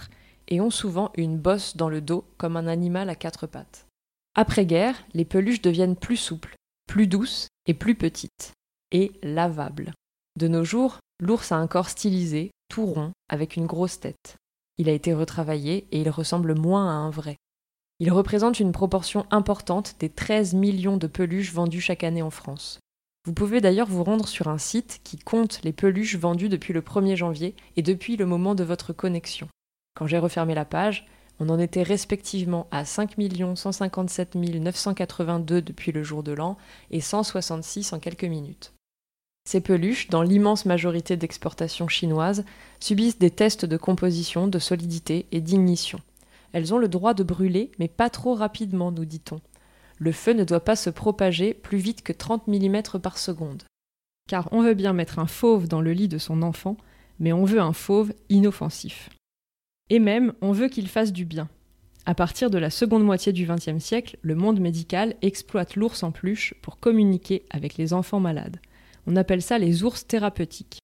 et 0.49 0.61
ont 0.61 0.71
souvent 0.71 1.11
une 1.17 1.39
bosse 1.39 1.77
dans 1.77 1.89
le 1.89 2.01
dos 2.01 2.25
comme 2.37 2.57
un 2.57 2.67
animal 2.67 3.09
à 3.09 3.15
quatre 3.15 3.47
pattes. 3.47 3.87
Après-guerre, 4.35 4.95
les 5.15 5.25
peluches 5.25 5.63
deviennent 5.63 5.97
plus 5.97 6.17
souples, 6.17 6.55
plus 6.87 7.07
douces 7.07 7.49
et 7.67 7.75
plus 7.75 7.95
petites, 7.95 8.53
et 8.91 9.13
lavables. 9.23 9.93
De 10.39 10.49
nos 10.49 10.65
jours, 10.65 10.99
L'ours 11.25 11.53
a 11.53 11.57
un 11.57 11.69
corps 11.69 11.89
stylisé, 11.89 12.51
tout 12.69 12.85
rond, 12.85 13.13
avec 13.29 13.55
une 13.55 13.67
grosse 13.67 14.01
tête. 14.01 14.39
Il 14.77 14.89
a 14.89 14.93
été 14.93 15.15
retravaillé 15.15 15.87
et 15.93 16.01
il 16.01 16.11
ressemble 16.11 16.59
moins 16.59 16.89
à 16.89 16.95
un 16.95 17.11
vrai. 17.11 17.37
Il 18.01 18.11
représente 18.11 18.59
une 18.59 18.73
proportion 18.73 19.25
importante 19.31 19.95
des 20.01 20.09
13 20.09 20.55
millions 20.55 20.97
de 20.97 21.07
peluches 21.07 21.53
vendues 21.53 21.81
chaque 21.81 22.03
année 22.03 22.23
en 22.23 22.31
France. 22.31 22.81
Vous 23.25 23.35
pouvez 23.35 23.61
d'ailleurs 23.61 23.87
vous 23.87 24.03
rendre 24.03 24.27
sur 24.27 24.49
un 24.49 24.59
site 24.59 25.01
qui 25.05 25.17
compte 25.17 25.61
les 25.63 25.73
peluches 25.73 26.17
vendues 26.17 26.49
depuis 26.49 26.73
le 26.73 26.81
1er 26.81 27.15
janvier 27.15 27.55
et 27.77 27.83
depuis 27.83 28.17
le 28.17 28.27
moment 28.27 28.57
de 28.57 28.65
votre 28.65 28.93
connexion. 28.93 29.47
Quand 29.95 30.09
j'ai 30.09 30.19
refermé 30.19 30.57
la 30.57 30.65
page, 30.65 31.07
on 31.39 31.51
en 31.51 31.61
était 31.61 31.85
respectivement 31.85 32.67
à 32.73 32.85
5 32.85 33.15
157 33.55 34.35
982 34.35 35.63
depuis 35.63 35.93
le 35.93 36.03
jour 36.03 36.25
de 36.25 36.33
l'an 36.33 36.59
et 36.91 37.01
166 37.01 37.93
en 37.93 38.01
quelques 38.01 38.25
minutes. 38.25 38.73
Ces 39.45 39.61
peluches, 39.61 40.09
dans 40.09 40.23
l'immense 40.23 40.67
majorité 40.67 41.17
d'exportations 41.17 41.89
chinoises, 41.89 42.45
subissent 42.81 43.19
des 43.19 43.31
tests 43.31 43.65
de 43.65 43.77
composition, 43.77 44.47
de 44.47 44.59
solidité 44.59 45.27
et 45.33 45.41
d'ignition. 45.41 46.01
Elles 46.53 46.73
ont 46.73 46.79
le 46.79 46.89
droit 46.89 47.15
de 47.15 47.23
brûler, 47.23 47.71
mais 47.79 47.89
pas 47.89 48.11
trop 48.11 48.35
rapidement, 48.35 48.93
nous 48.93 49.05
dit-on. 49.05 49.41
Le 49.99 50.13
feu 50.13 50.33
ne 50.33 50.45
doit 50.45 50.65
pas 50.65 50.77
se 50.77 50.91
propager 50.91 51.55
plus 51.55 51.79
vite 51.79 52.03
que 52.03 52.13
30 52.13 52.47
mm 52.47 52.83
par 53.03 53.19
seconde. 53.19 53.63
car 54.29 54.49
on 54.53 54.63
veut 54.63 54.75
bien 54.75 54.93
mettre 54.93 55.19
un 55.19 55.27
fauve 55.27 55.69
dans 55.69 55.81
le 55.81 55.93
lit 55.93 56.09
de 56.09 56.19
son 56.19 56.43
enfant, 56.43 56.77
mais 57.19 57.33
on 57.33 57.45
veut 57.45 57.61
un 57.61 57.73
fauve 57.73 58.15
inoffensif. 58.29 59.11
Et 59.91 59.99
même, 59.99 60.33
on 60.41 60.53
veut 60.53 60.69
qu'il 60.69 60.89
fasse 60.89 61.13
du 61.13 61.25
bien. 61.25 61.49
À 62.07 62.15
partir 62.15 62.49
de 62.49 62.59
la 62.59 62.71
seconde 62.71 63.05
moitié 63.05 63.33
du 63.33 63.47
XXe 63.47 63.83
siècle, 63.83 64.17
le 64.23 64.35
monde 64.35 64.61
médical 64.61 65.15
exploite 65.23 65.77
l'ours 65.77 66.03
en 66.03 66.13
peluche 66.13 66.55
pour 66.63 66.79
communiquer 66.79 67.45
avec 67.51 67.77
les 67.77 67.93
enfants 67.93 68.21
malades. 68.21 68.59
On 69.07 69.17
appelle 69.17 69.43
ça 69.43 69.59
les 69.59 69.85
ours 69.85 70.07
thérapeutiques. 70.07 70.79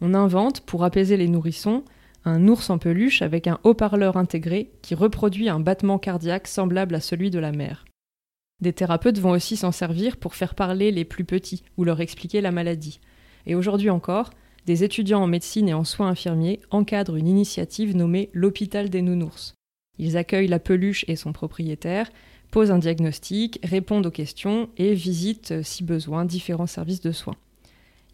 On 0.00 0.14
invente, 0.14 0.60
pour 0.60 0.84
apaiser 0.84 1.16
les 1.16 1.28
nourrissons, 1.28 1.84
un 2.24 2.48
ours 2.48 2.70
en 2.70 2.78
peluche 2.78 3.22
avec 3.22 3.46
un 3.46 3.58
haut-parleur 3.64 4.16
intégré 4.16 4.70
qui 4.82 4.94
reproduit 4.94 5.48
un 5.48 5.60
battement 5.60 5.98
cardiaque 5.98 6.48
semblable 6.48 6.94
à 6.94 7.00
celui 7.00 7.30
de 7.30 7.38
la 7.38 7.52
mère. 7.52 7.84
Des 8.60 8.72
thérapeutes 8.72 9.18
vont 9.18 9.32
aussi 9.32 9.56
s'en 9.56 9.72
servir 9.72 10.16
pour 10.16 10.34
faire 10.34 10.54
parler 10.54 10.90
les 10.90 11.04
plus 11.04 11.24
petits 11.24 11.64
ou 11.76 11.84
leur 11.84 12.00
expliquer 12.00 12.40
la 12.40 12.52
maladie. 12.52 13.00
Et 13.46 13.54
aujourd'hui 13.54 13.90
encore, 13.90 14.30
des 14.64 14.84
étudiants 14.84 15.22
en 15.22 15.26
médecine 15.26 15.68
et 15.68 15.74
en 15.74 15.84
soins 15.84 16.08
infirmiers 16.08 16.60
encadrent 16.70 17.16
une 17.16 17.28
initiative 17.28 17.94
nommée 17.94 18.30
l'hôpital 18.32 18.88
des 18.88 19.02
nounours. 19.02 19.54
Ils 19.98 20.16
accueillent 20.16 20.48
la 20.48 20.58
peluche 20.58 21.04
et 21.08 21.16
son 21.16 21.32
propriétaire, 21.32 22.10
posent 22.50 22.70
un 22.70 22.78
diagnostic, 22.78 23.58
répondent 23.62 24.06
aux 24.06 24.10
questions 24.10 24.70
et 24.78 24.94
visitent, 24.94 25.62
si 25.62 25.84
besoin, 25.84 26.24
différents 26.24 26.66
services 26.66 27.00
de 27.00 27.12
soins. 27.12 27.36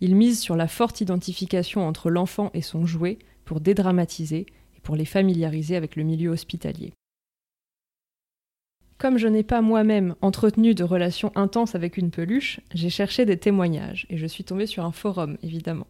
Ils 0.00 0.16
misent 0.16 0.40
sur 0.40 0.56
la 0.56 0.68
forte 0.68 1.00
identification 1.00 1.86
entre 1.86 2.10
l'enfant 2.10 2.50
et 2.54 2.62
son 2.62 2.86
jouet 2.86 3.18
pour 3.44 3.60
dédramatiser 3.60 4.46
et 4.76 4.80
pour 4.82 4.96
les 4.96 5.04
familiariser 5.04 5.76
avec 5.76 5.96
le 5.96 6.04
milieu 6.04 6.30
hospitalier. 6.30 6.92
Comme 8.96 9.16
je 9.16 9.28
n'ai 9.28 9.42
pas 9.42 9.62
moi-même 9.62 10.14
entretenu 10.20 10.74
de 10.74 10.84
relations 10.84 11.32
intenses 11.34 11.74
avec 11.74 11.96
une 11.96 12.10
peluche, 12.10 12.60
j'ai 12.74 12.90
cherché 12.90 13.24
des 13.24 13.38
témoignages 13.38 14.06
et 14.10 14.18
je 14.18 14.26
suis 14.26 14.44
tombée 14.44 14.66
sur 14.66 14.84
un 14.84 14.92
forum, 14.92 15.38
évidemment. 15.42 15.86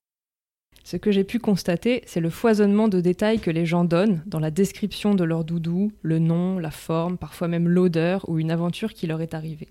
Ce 0.84 0.96
que 0.96 1.10
j'ai 1.10 1.24
pu 1.24 1.38
constater, 1.38 2.02
c'est 2.06 2.20
le 2.20 2.30
foisonnement 2.30 2.88
de 2.88 3.00
détails 3.00 3.40
que 3.40 3.50
les 3.50 3.66
gens 3.66 3.84
donnent 3.84 4.22
dans 4.26 4.38
la 4.38 4.50
description 4.50 5.14
de 5.14 5.24
leur 5.24 5.44
doudou, 5.44 5.92
le 6.02 6.18
nom, 6.18 6.58
la 6.58 6.70
forme, 6.70 7.18
parfois 7.18 7.48
même 7.48 7.68
l'odeur 7.68 8.28
ou 8.28 8.38
une 8.38 8.50
aventure 8.50 8.94
qui 8.94 9.06
leur 9.06 9.20
est 9.20 9.34
arrivée. 9.34 9.68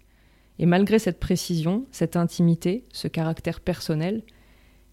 Et 0.60 0.66
malgré 0.66 1.00
cette 1.00 1.20
précision, 1.20 1.88
cette 1.92 2.18
intimité, 2.18 2.84
ce 2.92 3.08
caractère 3.08 3.62
personnel, 3.62 4.24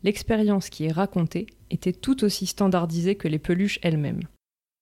l'expérience 0.04 0.70
qui 0.70 0.84
est 0.84 0.92
racontée 0.92 1.46
était 1.70 1.92
tout 1.92 2.24
aussi 2.24 2.46
standardisée 2.46 3.16
que 3.16 3.26
les 3.26 3.40
peluches 3.40 3.80
elles-mêmes. 3.82 4.22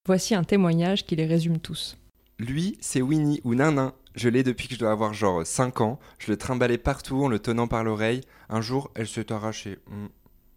Voici 0.06 0.34
un 0.34 0.44
témoignage 0.44 1.06
qui 1.06 1.16
les 1.16 1.24
résume 1.24 1.58
tous. 1.58 1.96
Lui, 2.38 2.76
c'est 2.80 3.00
Winnie 3.00 3.40
ou 3.44 3.54
Nanin. 3.54 3.94
Je 4.14 4.28
l'ai 4.28 4.42
depuis 4.42 4.68
que 4.68 4.74
je 4.74 4.78
dois 4.78 4.92
avoir 4.92 5.14
genre 5.14 5.46
5 5.46 5.80
ans. 5.80 5.98
Je 6.18 6.30
le 6.30 6.36
trimballais 6.36 6.78
partout 6.78 7.24
en 7.24 7.28
le 7.28 7.38
tenant 7.38 7.66
par 7.66 7.82
l'oreille. 7.82 8.20
Un 8.50 8.60
jour, 8.60 8.90
elle 8.94 9.08
s'est 9.08 9.32
arrachée. 9.32 9.78
Hmm. 9.86 10.08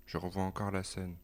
Je 0.05 0.17
revois 0.17 0.43
encore 0.43 0.71
la 0.71 0.83
scène. 0.83 1.15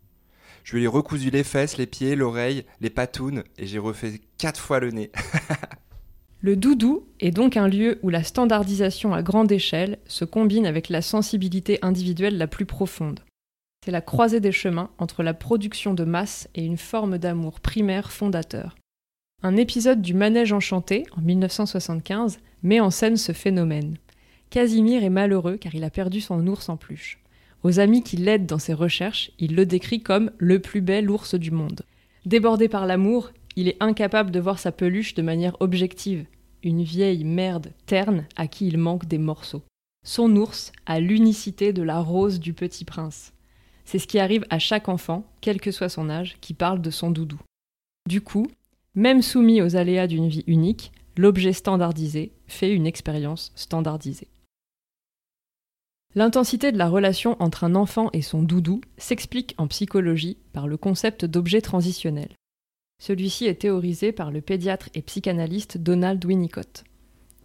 Je 0.63 0.77
lui 0.77 0.83
ai 0.83 0.87
recousu 0.87 1.29
les 1.29 1.43
fesses, 1.43 1.77
les 1.77 1.87
pieds, 1.87 2.15
l'oreille, 2.15 2.65
les 2.79 2.89
patounes, 2.89 3.43
et 3.57 3.67
j'ai 3.67 3.79
refait 3.79 4.21
quatre 4.37 4.59
fois 4.59 4.79
le 4.79 4.91
nez. 4.91 5.11
le 6.43 6.57
doudou 6.57 7.07
est 7.21 7.31
donc 7.31 7.55
un 7.55 7.69
lieu 7.69 7.99
où 8.03 8.09
la 8.09 8.21
standardisation 8.21 9.13
à 9.13 9.23
grande 9.23 9.49
échelle 9.49 9.97
se 10.07 10.25
combine 10.25 10.65
avec 10.65 10.89
la 10.89 11.01
sensibilité 11.01 11.79
individuelle 11.81 12.37
la 12.37 12.47
plus 12.47 12.65
profonde. 12.65 13.21
C'est 13.85 13.91
la 13.91 14.01
croisée 14.01 14.41
des 14.41 14.51
chemins 14.51 14.89
entre 14.97 15.23
la 15.23 15.33
production 15.33 15.93
de 15.93 16.03
masse 16.03 16.49
et 16.53 16.65
une 16.65 16.75
forme 16.75 17.17
d'amour 17.17 17.61
primaire 17.61 18.11
fondateur. 18.11 18.75
Un 19.41 19.55
épisode 19.55 20.01
du 20.01 20.13
Manège 20.13 20.51
Enchanté, 20.51 21.05
en 21.15 21.21
1975, 21.21 22.39
met 22.61 22.81
en 22.81 22.91
scène 22.91 23.17
ce 23.17 23.31
phénomène. 23.31 23.95
Casimir 24.49 25.01
est 25.05 25.09
malheureux 25.09 25.55
car 25.55 25.73
il 25.75 25.85
a 25.85 25.89
perdu 25.89 26.19
son 26.19 26.45
ours 26.45 26.67
en 26.67 26.75
peluche. 26.75 27.19
Aux 27.63 27.79
amis 27.79 28.03
qui 28.03 28.17
l'aident 28.17 28.47
dans 28.47 28.59
ses 28.59 28.73
recherches, 28.73 29.31
il 29.39 29.55
le 29.55 29.65
décrit 29.65 30.03
comme 30.03 30.29
le 30.39 30.59
plus 30.59 30.81
bel 30.81 31.09
ours 31.09 31.35
du 31.35 31.51
monde. 31.51 31.83
Débordé 32.25 32.67
par 32.67 32.85
l'amour, 32.85 33.31
il 33.55 33.69
est 33.69 33.77
incapable 33.79 34.31
de 34.31 34.41
voir 34.41 34.59
sa 34.59 34.73
peluche 34.73 35.13
de 35.13 35.21
manière 35.21 35.55
objective, 35.61 36.25
une 36.63 36.83
vieille 36.83 37.23
merde 37.23 37.73
terne 37.85 38.25
à 38.35 38.47
qui 38.47 38.67
il 38.67 38.77
manque 38.77 39.05
des 39.05 39.17
morceaux. 39.17 39.63
Son 40.05 40.35
ours 40.35 40.71
a 40.85 40.99
l'unicité 40.99 41.73
de 41.73 41.83
la 41.83 41.99
rose 41.99 42.39
du 42.39 42.53
petit 42.53 42.85
prince. 42.85 43.33
C'est 43.85 43.99
ce 43.99 44.07
qui 44.07 44.19
arrive 44.19 44.45
à 44.49 44.59
chaque 44.59 44.89
enfant, 44.89 45.25
quel 45.41 45.61
que 45.61 45.71
soit 45.71 45.89
son 45.89 46.09
âge, 46.09 46.37
qui 46.41 46.53
parle 46.53 46.81
de 46.81 46.89
son 46.89 47.11
doudou. 47.11 47.39
Du 48.07 48.21
coup, 48.21 48.47
même 48.95 49.21
soumis 49.21 49.61
aux 49.61 49.75
aléas 49.75 50.07
d'une 50.07 50.27
vie 50.27 50.43
unique, 50.47 50.91
l'objet 51.17 51.53
standardisé 51.53 52.33
fait 52.47 52.73
une 52.73 52.87
expérience 52.87 53.51
standardisée. 53.55 54.27
L'intensité 56.15 56.71
de 56.71 56.77
la 56.77 56.89
relation 56.89 57.41
entre 57.41 57.63
un 57.63 57.73
enfant 57.73 58.09
et 58.13 58.21
son 58.21 58.43
doudou 58.43 58.81
s'explique 58.97 59.55
en 59.57 59.67
psychologie 59.67 60.37
par 60.53 60.67
le 60.67 60.77
concept 60.77 61.25
d'objet 61.25 61.61
transitionnel. 61.61 62.29
Celui-ci 62.99 63.45
est 63.45 63.61
théorisé 63.61 64.11
par 64.11 64.31
le 64.31 64.41
pédiatre 64.41 64.89
et 64.93 65.01
psychanalyste 65.01 65.77
Donald 65.77 66.23
Winnicott. 66.23 66.83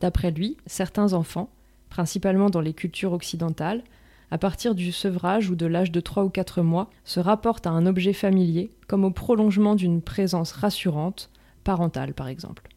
D'après 0.00 0.30
lui, 0.30 0.56
certains 0.66 1.12
enfants, 1.12 1.50
principalement 1.88 2.50
dans 2.50 2.60
les 2.60 2.74
cultures 2.74 3.12
occidentales, 3.12 3.82
à 4.30 4.38
partir 4.38 4.74
du 4.74 4.92
sevrage 4.92 5.50
ou 5.50 5.56
de 5.56 5.66
l'âge 5.66 5.90
de 5.90 6.00
3 6.00 6.24
ou 6.24 6.28
4 6.28 6.62
mois, 6.62 6.90
se 7.04 7.18
rapportent 7.18 7.66
à 7.66 7.70
un 7.70 7.86
objet 7.86 8.12
familier 8.12 8.70
comme 8.86 9.04
au 9.04 9.10
prolongement 9.10 9.74
d'une 9.74 10.02
présence 10.02 10.52
rassurante, 10.52 11.30
parentale 11.64 12.14
par 12.14 12.28
exemple. 12.28 12.68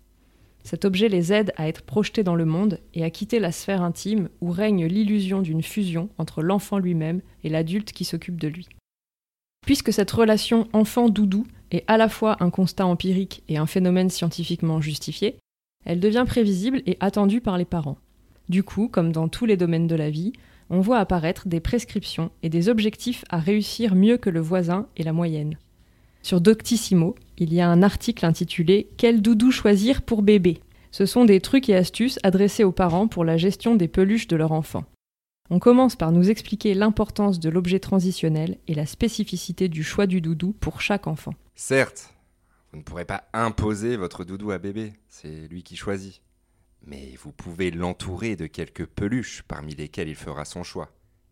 Cet 0.63 0.86
objet 0.86 1.10
les 1.10 1.34
aide 1.34 1.53
à 1.57 1.67
être 1.67 1.81
projetés 1.81 2.23
dans 2.23 2.36
le 2.36 2.45
monde 2.45 2.79
et 2.93 3.03
à 3.03 3.10
quitter 3.10 3.39
la 3.39 3.51
sphère 3.51 3.81
intime 3.81 4.29
où 4.41 4.51
règne 4.51 4.86
l'illusion 4.86 5.41
d'une 5.41 5.63
fusion 5.63 6.10
entre 6.17 6.41
l'enfant 6.43 6.77
lui-même 6.77 7.21
et 7.43 7.49
l'adulte 7.49 7.91
qui 7.91 8.05
s'occupe 8.05 8.39
de 8.39 8.47
lui. 8.47 8.67
Puisque 9.71 9.93
cette 9.93 10.12
relation 10.12 10.67
enfant-doudou 10.73 11.47
est 11.71 11.86
à 11.88 11.95
la 11.95 12.10
fois 12.10 12.36
un 12.43 12.49
constat 12.49 12.86
empirique 12.86 13.41
et 13.47 13.55
un 13.55 13.65
phénomène 13.65 14.10
scientifiquement 14.10 14.81
justifié, 14.81 15.38
elle 15.86 16.01
devient 16.01 16.25
prévisible 16.27 16.81
et 16.86 16.97
attendue 16.99 17.39
par 17.39 17.57
les 17.57 17.63
parents. 17.63 17.97
Du 18.49 18.63
coup, 18.63 18.89
comme 18.89 19.13
dans 19.13 19.29
tous 19.29 19.45
les 19.45 19.55
domaines 19.55 19.88
de 19.88 19.95
la 19.95 20.10
vie, 20.10 20.34
on 20.69 20.81
voit 20.81 20.97
apparaître 20.97 21.47
des 21.47 21.62
prescriptions 21.62 22.31
et 22.43 22.49
des 22.49 22.67
objectifs 22.67 23.23
à 23.29 23.39
réussir 23.39 23.95
mieux 23.95 24.17
que 24.17 24.29
le 24.29 24.41
voisin 24.41 24.88
et 24.97 25.03
la 25.03 25.13
moyenne. 25.13 25.57
Sur 26.21 26.41
Doctissimo, 26.41 27.15
il 27.38 27.53
y 27.53 27.62
a 27.62 27.69
un 27.69 27.81
article 27.81 28.25
intitulé 28.25 28.89
Quel 28.97 29.21
doudou 29.21 29.51
choisir 29.51 30.01
pour 30.01 30.21
bébé? 30.21 30.60
Ce 30.91 31.05
sont 31.05 31.23
des 31.23 31.39
trucs 31.39 31.69
et 31.69 31.77
astuces 31.77 32.19
adressés 32.23 32.65
aux 32.65 32.73
parents 32.73 33.07
pour 33.07 33.23
la 33.23 33.38
gestion 33.38 33.75
des 33.75 33.88
peluches 33.88 34.27
de 34.27 34.36
leur 34.36 34.51
enfant. 34.51 34.84
On 35.49 35.60
commence 35.60 35.95
par 35.95 36.12
nous 36.12 36.30
expliquer 36.30 36.73
l'importance 36.73 37.39
de 37.39 37.49
l'objet 37.49 37.80
transitionnel 37.80 38.58
et 38.67 38.73
la 38.73 38.86
spécificité 38.86 39.67
du 39.67 39.84
choix 39.84 40.08
du 40.08 40.21
doudou 40.21 40.54
pour 40.54 40.80
chaque 40.80 41.08
enfant. 41.08 41.34
Certes, 41.56 42.13
vous 42.71 42.77
ne 42.77 42.84
pourrez 42.84 43.04
pas 43.04 43.25
imposer 43.34 43.97
votre 43.97 44.23
doudou 44.23 44.51
à 44.51 44.60
bébé, 44.60 44.93
c'est 45.10 45.47
lui 45.49 45.63
qui 45.63 45.75
choisit. 45.75 46.21
Mais 46.86 47.15
vous 47.21 47.34
pouvez 47.34 47.69
l'entourer 47.69 48.36
de 48.36 48.47
quelques 48.47 48.86
peluches 48.86 49.43
parmi 49.47 49.75
lesquelles 49.75 50.08
il 50.08 50.15
fera 50.15 50.45
son 50.45 50.63
choix. 50.63 50.89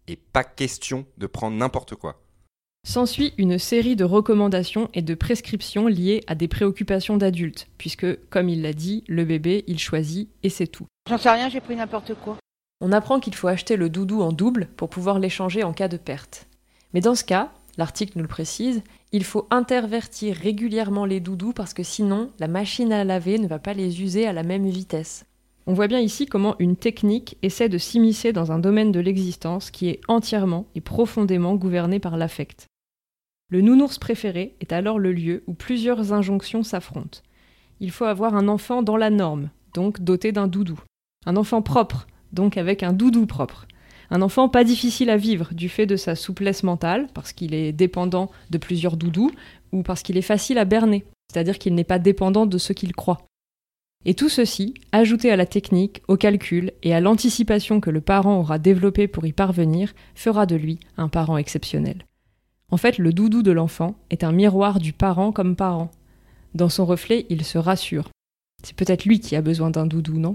Et 0.08 0.18
pas 0.18 0.44
question 0.44 1.06
de 1.18 1.28
prendre 1.28 1.56
n'importe 1.56 1.96
quoi. 1.96 2.22
S'ensuit 2.88 3.34
une 3.38 3.58
série 3.58 3.96
de 3.96 4.04
recommandations 4.04 4.90
et 4.94 5.02
de 5.02 5.14
prescriptions 5.14 5.88
liées 5.88 6.22
à 6.28 6.36
des 6.36 6.48
préoccupations 6.48 7.18
d'adultes, 7.18 7.68
puisque, 7.78 8.28
comme 8.30 8.50
il 8.50 8.62
l'a 8.62 8.74
dit, 8.74 9.04
le 9.08 9.26
bébé, 9.26 9.64
il 9.68 9.80
choisit 9.80 10.30
et 10.44 10.50
c'est 10.50 10.68
tout. 10.68 10.88
J'en 11.10 11.18
sais 11.18 11.30
rien, 11.30 11.50
j'ai 11.50 11.62
pris 11.62 11.76
n'importe 11.76 12.16
quoi. 12.16 12.38
On 12.82 12.94
apprend 12.94 13.20
qu'il 13.20 13.36
faut 13.36 13.48
acheter 13.48 13.76
le 13.76 13.90
doudou 13.90 14.22
en 14.22 14.32
double 14.32 14.68
pour 14.78 14.90
pouvoir 14.90 15.20
l'échanger 15.20 15.64
en 15.64 15.74
cas 15.74 15.90
de 15.90 15.98
perte. 15.98 16.48
Mais 16.94 17.02
dans 17.02 17.16
ce 17.16 17.26
cas, 17.26 17.52
l'article 17.78 18.14
nous 18.16 18.24
le 18.24 18.30
précise, 18.30 18.82
il 19.12 19.26
faut 19.26 19.48
intervertir 19.52 20.36
régulièrement 20.36 21.06
les 21.06 21.20
doudous 21.20 21.52
parce 21.52 21.74
que 21.74 21.84
sinon, 21.84 22.32
la 22.40 22.48
machine 22.48 22.94
à 22.94 23.04
laver 23.04 23.38
ne 23.38 23.48
va 23.48 23.60
pas 23.60 23.74
les 23.74 24.02
user 24.02 24.26
à 24.26 24.34
la 24.34 24.44
même 24.44 24.68
vitesse. 24.68 25.26
On 25.68 25.74
voit 25.74 25.88
bien 25.88 26.00
ici 26.00 26.26
comment 26.26 26.56
une 26.60 26.78
technique 26.78 27.38
essaie 27.42 27.70
de 27.70 27.78
s'immiscer 27.78 28.34
dans 28.34 28.52
un 28.52 28.60
domaine 28.60 28.92
de 28.92 29.00
l'existence 29.00 29.72
qui 29.72 29.90
est 29.90 30.02
entièrement 30.08 30.66
et 30.74 30.82
profondément 30.82 31.56
gouverné 31.56 32.00
par 32.00 32.18
l'affect. 32.18 32.66
Le 33.50 33.62
nounours 33.62 33.98
préféré 33.98 34.56
est 34.62 34.72
alors 34.72 35.00
le 35.00 35.12
lieu 35.12 35.44
où 35.48 35.54
plusieurs 35.54 36.14
injonctions 36.14 36.64
s'affrontent. 36.64 37.20
Il 37.82 37.92
faut 37.92 38.06
avoir 38.06 38.36
un 38.36 38.48
enfant 38.48 38.84
dans 38.84 38.98
la 38.98 39.10
norme, 39.10 39.50
donc 39.74 40.02
doté 40.02 40.32
d'un 40.32 40.48
doudou. 40.48 40.80
Un 41.26 41.36
enfant 41.36 41.62
propre, 41.62 42.08
donc 42.34 42.58
avec 42.58 42.84
un 42.84 42.94
doudou 42.94 43.26
propre. 43.26 43.68
Un 44.12 44.22
enfant 44.22 44.50
pas 44.50 44.64
difficile 44.64 45.10
à 45.10 45.18
vivre 45.18 45.50
du 45.54 45.70
fait 45.70 45.86
de 45.86 45.96
sa 45.96 46.16
souplesse 46.16 46.64
mentale, 46.64 47.08
parce 47.14 47.32
qu'il 47.32 47.54
est 47.54 47.72
dépendant 47.72 48.32
de 48.50 48.58
plusieurs 48.58 48.98
doudous, 48.98 49.32
ou 49.72 49.84
parce 49.84 50.02
qu'il 50.02 50.18
est 50.18 50.24
facile 50.24 50.58
à 50.58 50.66
berner, 50.66 51.06
c'est-à-dire 51.32 51.60
qu'il 51.60 51.76
n'est 51.76 51.84
pas 51.84 52.00
dépendant 52.00 52.46
de 52.46 52.58
ce 52.58 52.74
qu'il 52.74 52.94
croit. 52.94 53.26
Et 54.06 54.14
tout 54.14 54.30
ceci, 54.30 54.74
ajouté 54.92 55.30
à 55.30 55.36
la 55.36 55.46
technique, 55.46 56.02
au 56.08 56.16
calcul 56.16 56.72
et 56.84 56.94
à 56.94 57.02
l'anticipation 57.02 57.82
que 57.82 57.90
le 57.90 58.02
parent 58.02 58.40
aura 58.40 58.58
développée 58.58 59.08
pour 59.08 59.26
y 59.26 59.34
parvenir, 59.34 59.94
fera 60.16 60.46
de 60.46 60.56
lui 60.56 60.80
un 60.98 61.10
parent 61.10 61.38
exceptionnel. 61.38 62.06
En 62.72 62.78
fait, 62.78 62.98
le 62.98 63.12
doudou 63.12 63.44
de 63.44 63.52
l'enfant 63.52 63.96
est 64.10 64.24
un 64.24 64.32
miroir 64.32 64.80
du 64.80 64.94
parent 64.94 65.32
comme 65.32 65.56
parent. 65.56 65.92
Dans 66.56 66.70
son 66.70 66.86
reflet, 66.86 67.26
il 67.30 67.44
se 67.44 67.58
rassure. 67.58 68.10
C'est 68.64 68.76
peut-être 68.76 69.06
lui 69.06 69.20
qui 69.20 69.36
a 69.36 69.42
besoin 69.42 69.70
d'un 69.70 69.86
doudou, 69.86 70.18
non? 70.18 70.34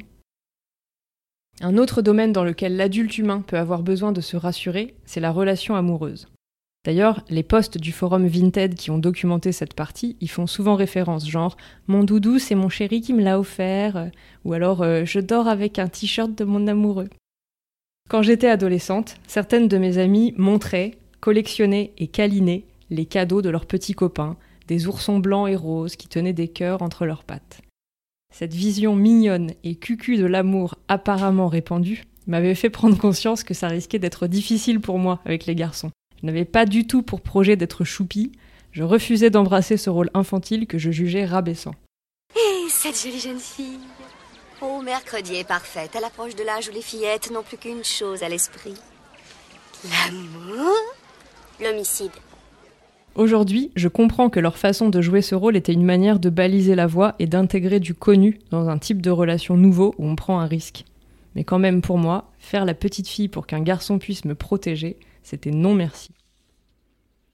Un 1.60 1.78
autre 1.78 2.02
domaine 2.02 2.32
dans 2.32 2.44
lequel 2.44 2.76
l'adulte 2.76 3.16
humain 3.16 3.42
peut 3.46 3.58
avoir 3.58 3.82
besoin 3.82 4.12
de 4.12 4.20
se 4.20 4.36
rassurer, 4.36 4.94
c'est 5.04 5.20
la 5.20 5.30
relation 5.30 5.76
amoureuse. 5.76 6.28
D'ailleurs, 6.84 7.24
les 7.30 7.42
posts 7.42 7.78
du 7.78 7.92
forum 7.92 8.26
Vinted 8.26 8.74
qui 8.74 8.90
ont 8.90 8.98
documenté 8.98 9.52
cette 9.52 9.72
partie 9.72 10.16
y 10.20 10.26
font 10.26 10.46
souvent 10.46 10.74
référence, 10.74 11.28
genre 11.28 11.56
Mon 11.86 12.04
doudou, 12.04 12.38
c'est 12.38 12.54
mon 12.54 12.68
chéri 12.68 13.00
qui 13.00 13.14
me 13.14 13.22
l'a 13.22 13.38
offert, 13.38 14.10
ou 14.44 14.52
alors 14.52 14.82
euh, 14.82 15.04
Je 15.06 15.20
dors 15.20 15.48
avec 15.48 15.78
un 15.78 15.88
t-shirt 15.88 16.34
de 16.34 16.44
mon 16.44 16.66
amoureux. 16.66 17.08
Quand 18.10 18.20
j'étais 18.20 18.48
adolescente, 18.48 19.16
certaines 19.26 19.68
de 19.68 19.78
mes 19.78 19.96
amies 19.96 20.34
montraient, 20.36 20.98
collectionnaient 21.20 21.92
et 21.96 22.06
câlinaient 22.06 22.64
les 22.90 23.06
cadeaux 23.06 23.40
de 23.40 23.48
leurs 23.48 23.64
petits 23.64 23.94
copains, 23.94 24.36
des 24.68 24.86
oursons 24.86 25.20
blancs 25.20 25.48
et 25.48 25.56
roses 25.56 25.96
qui 25.96 26.08
tenaient 26.08 26.34
des 26.34 26.48
cœurs 26.48 26.82
entre 26.82 27.06
leurs 27.06 27.24
pattes. 27.24 27.62
Cette 28.36 28.52
vision 28.52 28.96
mignonne 28.96 29.52
et 29.62 29.76
cucu 29.76 30.16
de 30.16 30.26
l'amour 30.26 30.74
apparemment 30.88 31.46
répandu 31.46 32.02
m'avait 32.26 32.56
fait 32.56 32.68
prendre 32.68 32.98
conscience 32.98 33.44
que 33.44 33.54
ça 33.54 33.68
risquait 33.68 34.00
d'être 34.00 34.26
difficile 34.26 34.80
pour 34.80 34.98
moi 34.98 35.20
avec 35.24 35.46
les 35.46 35.54
garçons. 35.54 35.92
Je 36.20 36.26
n'avais 36.26 36.44
pas 36.44 36.66
du 36.66 36.84
tout 36.84 37.02
pour 37.02 37.20
projet 37.20 37.54
d'être 37.54 37.84
choupi, 37.84 38.32
je 38.72 38.82
refusais 38.82 39.30
d'embrasser 39.30 39.76
ce 39.76 39.88
rôle 39.88 40.10
infantile 40.14 40.66
que 40.66 40.78
je 40.78 40.90
jugeais 40.90 41.24
rabaissant. 41.24 41.76
Et 42.34 42.68
cette 42.70 43.00
jolie 43.00 43.20
jeune 43.20 43.38
fille 43.38 43.78
Oh, 44.60 44.82
mercredi 44.82 45.36
est 45.36 45.46
parfaite, 45.46 45.94
à 45.94 46.00
l'approche 46.00 46.34
de 46.34 46.42
l'âge 46.42 46.68
où 46.68 46.72
les 46.72 46.82
fillettes 46.82 47.30
n'ont 47.30 47.44
plus 47.44 47.56
qu'une 47.58 47.84
chose 47.84 48.24
à 48.24 48.28
l'esprit. 48.28 48.74
L'amour 49.84 50.74
L'homicide. 51.60 52.10
Aujourd'hui, 53.16 53.70
je 53.76 53.86
comprends 53.86 54.28
que 54.28 54.40
leur 54.40 54.58
façon 54.58 54.88
de 54.88 55.00
jouer 55.00 55.22
ce 55.22 55.36
rôle 55.36 55.56
était 55.56 55.72
une 55.72 55.84
manière 55.84 56.18
de 56.18 56.30
baliser 56.30 56.74
la 56.74 56.88
voie 56.88 57.14
et 57.20 57.26
d'intégrer 57.26 57.78
du 57.78 57.94
connu 57.94 58.40
dans 58.50 58.68
un 58.68 58.76
type 58.76 59.00
de 59.00 59.10
relation 59.10 59.56
nouveau 59.56 59.94
où 59.98 60.06
on 60.06 60.16
prend 60.16 60.40
un 60.40 60.46
risque. 60.46 60.84
Mais 61.36 61.44
quand 61.44 61.60
même 61.60 61.80
pour 61.80 61.96
moi, 61.96 62.32
faire 62.40 62.64
la 62.64 62.74
petite 62.74 63.06
fille 63.06 63.28
pour 63.28 63.46
qu'un 63.46 63.60
garçon 63.60 63.98
puisse 64.00 64.24
me 64.24 64.34
protéger, 64.34 64.96
c'était 65.22 65.52
non 65.52 65.74
merci. 65.74 66.10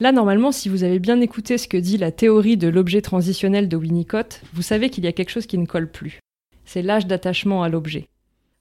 Là, 0.00 0.12
normalement, 0.12 0.52
si 0.52 0.68
vous 0.68 0.84
avez 0.84 0.98
bien 0.98 1.20
écouté 1.20 1.56
ce 1.56 1.68
que 1.68 1.76
dit 1.78 1.96
la 1.96 2.12
théorie 2.12 2.58
de 2.58 2.68
l'objet 2.68 3.00
transitionnel 3.00 3.68
de 3.68 3.76
Winnicott, 3.76 4.42
vous 4.52 4.62
savez 4.62 4.90
qu'il 4.90 5.04
y 5.04 5.08
a 5.08 5.12
quelque 5.12 5.30
chose 5.30 5.46
qui 5.46 5.58
ne 5.58 5.66
colle 5.66 5.90
plus. 5.90 6.20
C'est 6.66 6.82
l'âge 6.82 7.06
d'attachement 7.06 7.62
à 7.62 7.70
l'objet. 7.70 8.06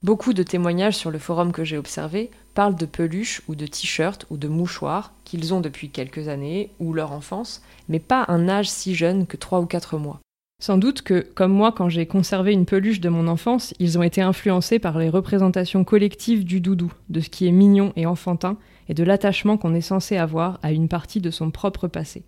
Beaucoup 0.02 0.32
de 0.32 0.42
témoignages 0.42 0.96
sur 0.96 1.10
le 1.10 1.18
forum 1.18 1.52
que 1.52 1.64
j'ai 1.64 1.76
observé 1.76 2.30
parlent 2.54 2.76
de 2.76 2.86
peluches 2.86 3.42
ou 3.48 3.54
de 3.54 3.66
t-shirts 3.66 4.26
ou 4.30 4.36
de 4.36 4.48
mouchoirs 4.48 5.12
qu'ils 5.24 5.54
ont 5.54 5.60
depuis 5.60 5.90
quelques 5.90 6.28
années 6.28 6.70
ou 6.78 6.92
leur 6.92 7.12
enfance, 7.12 7.62
mais 7.88 8.00
pas 8.00 8.24
un 8.28 8.48
âge 8.48 8.68
si 8.68 8.94
jeune 8.94 9.26
que 9.26 9.36
3 9.36 9.60
ou 9.60 9.66
4 9.66 9.98
mois. 9.98 10.20
Sans 10.62 10.76
doute 10.76 11.00
que, 11.00 11.20
comme 11.34 11.52
moi, 11.52 11.72
quand 11.72 11.88
j'ai 11.88 12.04
conservé 12.04 12.52
une 12.52 12.66
peluche 12.66 13.00
de 13.00 13.08
mon 13.08 13.28
enfance, 13.28 13.72
ils 13.78 13.98
ont 13.98 14.02
été 14.02 14.20
influencés 14.20 14.78
par 14.78 14.98
les 14.98 15.08
représentations 15.08 15.84
collectives 15.84 16.44
du 16.44 16.60
doudou, 16.60 16.92
de 17.08 17.20
ce 17.20 17.30
qui 17.30 17.46
est 17.46 17.52
mignon 17.52 17.94
et 17.96 18.04
enfantin, 18.04 18.58
et 18.88 18.94
de 18.94 19.02
l'attachement 19.02 19.56
qu'on 19.56 19.74
est 19.74 19.80
censé 19.80 20.18
avoir 20.18 20.58
à 20.62 20.72
une 20.72 20.88
partie 20.88 21.20
de 21.20 21.30
son 21.30 21.50
propre 21.50 21.88
passé. 21.88 22.24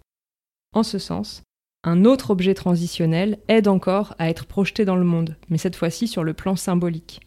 En 0.75 0.83
ce 0.83 0.99
sens, 0.99 1.43
un 1.85 2.07
autre 2.07 2.31
objet 2.31 2.55
transitionnel 2.55 3.39
aide 3.49 3.69
encore 3.69 4.15
à 4.19 4.31
être 4.31 4.47
projeté 4.47 4.87
dans 4.87 4.97
le 4.97 5.05
monde, 5.05 5.37
mais 5.51 5.59
cette 5.59 5.77
fois-ci 5.77 6.09
sur 6.09 6.25
le 6.25 6.33
plan 6.33 6.57
symbolique. 6.57 7.21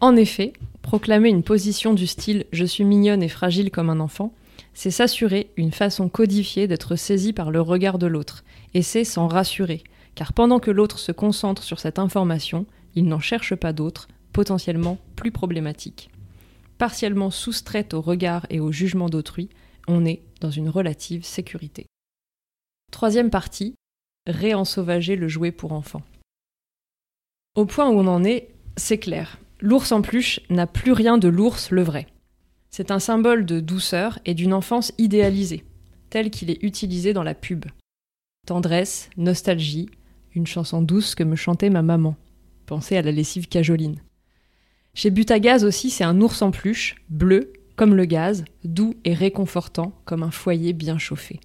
En 0.00 0.16
effet, 0.16 0.54
proclamer 0.82 1.28
une 1.28 1.42
position 1.42 1.94
du 1.94 2.06
style 2.06 2.46
je 2.52 2.64
suis 2.64 2.84
mignonne 2.84 3.22
et 3.22 3.28
fragile 3.28 3.70
comme 3.70 3.90
un 3.90 4.00
enfant, 4.00 4.34
c'est 4.74 4.90
s'assurer 4.90 5.50
une 5.56 5.72
façon 5.72 6.08
codifiée 6.08 6.66
d'être 6.68 6.96
saisi 6.96 7.32
par 7.32 7.50
le 7.50 7.60
regard 7.60 7.98
de 7.98 8.06
l'autre, 8.06 8.44
et 8.74 8.82
c'est 8.82 9.04
s'en 9.04 9.28
rassurer, 9.28 9.82
car 10.14 10.32
pendant 10.32 10.60
que 10.60 10.70
l'autre 10.70 10.98
se 10.98 11.12
concentre 11.12 11.62
sur 11.62 11.80
cette 11.80 11.98
information, 11.98 12.66
il 12.94 13.06
n'en 13.06 13.20
cherche 13.20 13.54
pas 13.54 13.72
d'autres, 13.72 14.08
potentiellement 14.32 14.98
plus 15.16 15.32
problématiques 15.32 16.10
partiellement 16.80 17.30
soustraite 17.30 17.92
au 17.92 18.00
regard 18.00 18.46
et 18.48 18.58
au 18.58 18.72
jugement 18.72 19.10
d'autrui, 19.10 19.50
on 19.86 20.06
est 20.06 20.22
dans 20.40 20.50
une 20.50 20.70
relative 20.70 21.26
sécurité. 21.26 21.84
Troisième 22.90 23.28
partie, 23.28 23.74
réensauvager 24.26 25.14
le 25.14 25.28
jouet 25.28 25.52
pour 25.52 25.72
enfants. 25.72 26.00
Au 27.54 27.66
point 27.66 27.90
où 27.90 27.98
on 27.98 28.06
en 28.06 28.24
est, 28.24 28.48
c'est 28.78 28.96
clair. 28.96 29.36
L'ours 29.62 29.92
en 29.92 30.00
peluche 30.00 30.40
n'a 30.48 30.66
plus 30.66 30.92
rien 30.92 31.18
de 31.18 31.28
l'ours 31.28 31.70
le 31.70 31.82
vrai. 31.82 32.06
C'est 32.70 32.90
un 32.90 32.98
symbole 32.98 33.44
de 33.44 33.60
douceur 33.60 34.18
et 34.24 34.32
d'une 34.32 34.54
enfance 34.54 34.92
idéalisée, 34.96 35.64
tel 36.08 36.30
qu'il 36.30 36.50
est 36.50 36.62
utilisé 36.62 37.12
dans 37.12 37.22
la 37.22 37.34
pub. 37.34 37.66
Tendresse, 38.46 39.10
nostalgie, 39.18 39.90
une 40.34 40.46
chanson 40.46 40.80
douce 40.80 41.14
que 41.14 41.24
me 41.24 41.36
chantait 41.36 41.68
ma 41.68 41.82
maman. 41.82 42.16
Pensez 42.64 42.96
à 42.96 43.02
la 43.02 43.12
lessive 43.12 43.48
cajoline. 43.48 44.00
Chez 44.94 45.10
Butagaz 45.10 45.64
aussi, 45.64 45.90
c'est 45.90 46.04
un 46.04 46.20
ours 46.20 46.40
en 46.40 46.52
peluche, 46.52 46.96
bleu, 47.10 47.52
comme 47.76 47.94
le 47.94 48.06
gaz, 48.06 48.44
doux 48.64 48.94
et 49.04 49.12
réconfortant, 49.12 49.92
comme 50.04 50.22
un 50.22 50.30
foyer 50.30 50.72
bien 50.72 50.96
chauffé. 50.96 51.40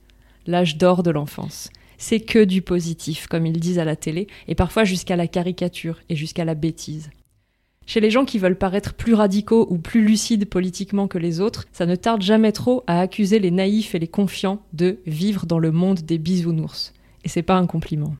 L'âge 0.45 0.77
d'or 0.77 1.03
de 1.03 1.11
l'enfance. 1.11 1.69
C'est 1.97 2.19
que 2.19 2.43
du 2.43 2.61
positif, 2.61 3.27
comme 3.27 3.45
ils 3.45 3.59
disent 3.59 3.79
à 3.79 3.85
la 3.85 3.95
télé, 3.95 4.27
et 4.47 4.55
parfois 4.55 4.83
jusqu'à 4.83 5.15
la 5.15 5.27
caricature 5.27 5.99
et 6.09 6.15
jusqu'à 6.15 6.45
la 6.45 6.55
bêtise. 6.55 7.09
Chez 7.85 7.99
les 7.99 8.09
gens 8.09 8.25
qui 8.25 8.39
veulent 8.39 8.57
paraître 8.57 8.93
plus 8.95 9.13
radicaux 9.13 9.67
ou 9.69 9.77
plus 9.77 10.03
lucides 10.03 10.49
politiquement 10.49 11.07
que 11.07 11.19
les 11.19 11.39
autres, 11.39 11.65
ça 11.71 11.85
ne 11.85 11.95
tarde 11.95 12.21
jamais 12.21 12.51
trop 12.51 12.83
à 12.87 12.99
accuser 12.99 13.39
les 13.39 13.51
naïfs 13.51 13.93
et 13.93 13.99
les 13.99 14.07
confiants 14.07 14.61
de 14.73 14.97
vivre 15.05 15.45
dans 15.45 15.59
le 15.59 15.71
monde 15.71 15.99
des 15.99 16.17
bisounours. 16.17 16.93
Et 17.23 17.29
c'est 17.29 17.43
pas 17.43 17.57
un 17.57 17.67
compliment. 17.67 18.15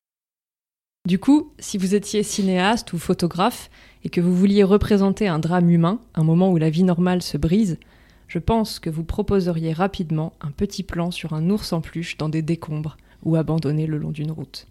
Du 1.08 1.20
coup, 1.20 1.52
si 1.60 1.78
vous 1.78 1.94
étiez 1.94 2.24
cinéaste 2.24 2.94
ou 2.94 2.98
photographe 2.98 3.70
et 4.04 4.10
que 4.10 4.22
vous 4.22 4.36
vouliez 4.36 4.64
représenter 4.64 5.28
un 5.28 5.40
drame 5.40 5.70
humain, 5.70 6.00
un 6.16 6.24
moment 6.24 6.52
où 6.52 6.58
la 6.58 6.70
vie 6.70 6.84
normale 6.84 7.22
se 7.22 7.38
brise, 7.38 7.78
je 8.28 8.40
pense 8.40 8.80
que 8.80 8.90
vous 8.90 9.04
proposeriez 9.04 9.74
rapidement 9.74 10.34
un 10.42 10.52
petit 10.52 10.84
plan 10.84 11.12
sur 11.12 11.34
un 11.34 11.50
ours 11.50 11.74
en 11.74 11.82
peluche 11.82 12.18
dans 12.18 12.30
des 12.30 12.42
décombres 12.42 12.98
ou 13.24 13.36
abandonné 13.36 13.86
le 13.86 13.98
long 13.98 14.12
d'une 14.12 14.32
route. 14.32 14.68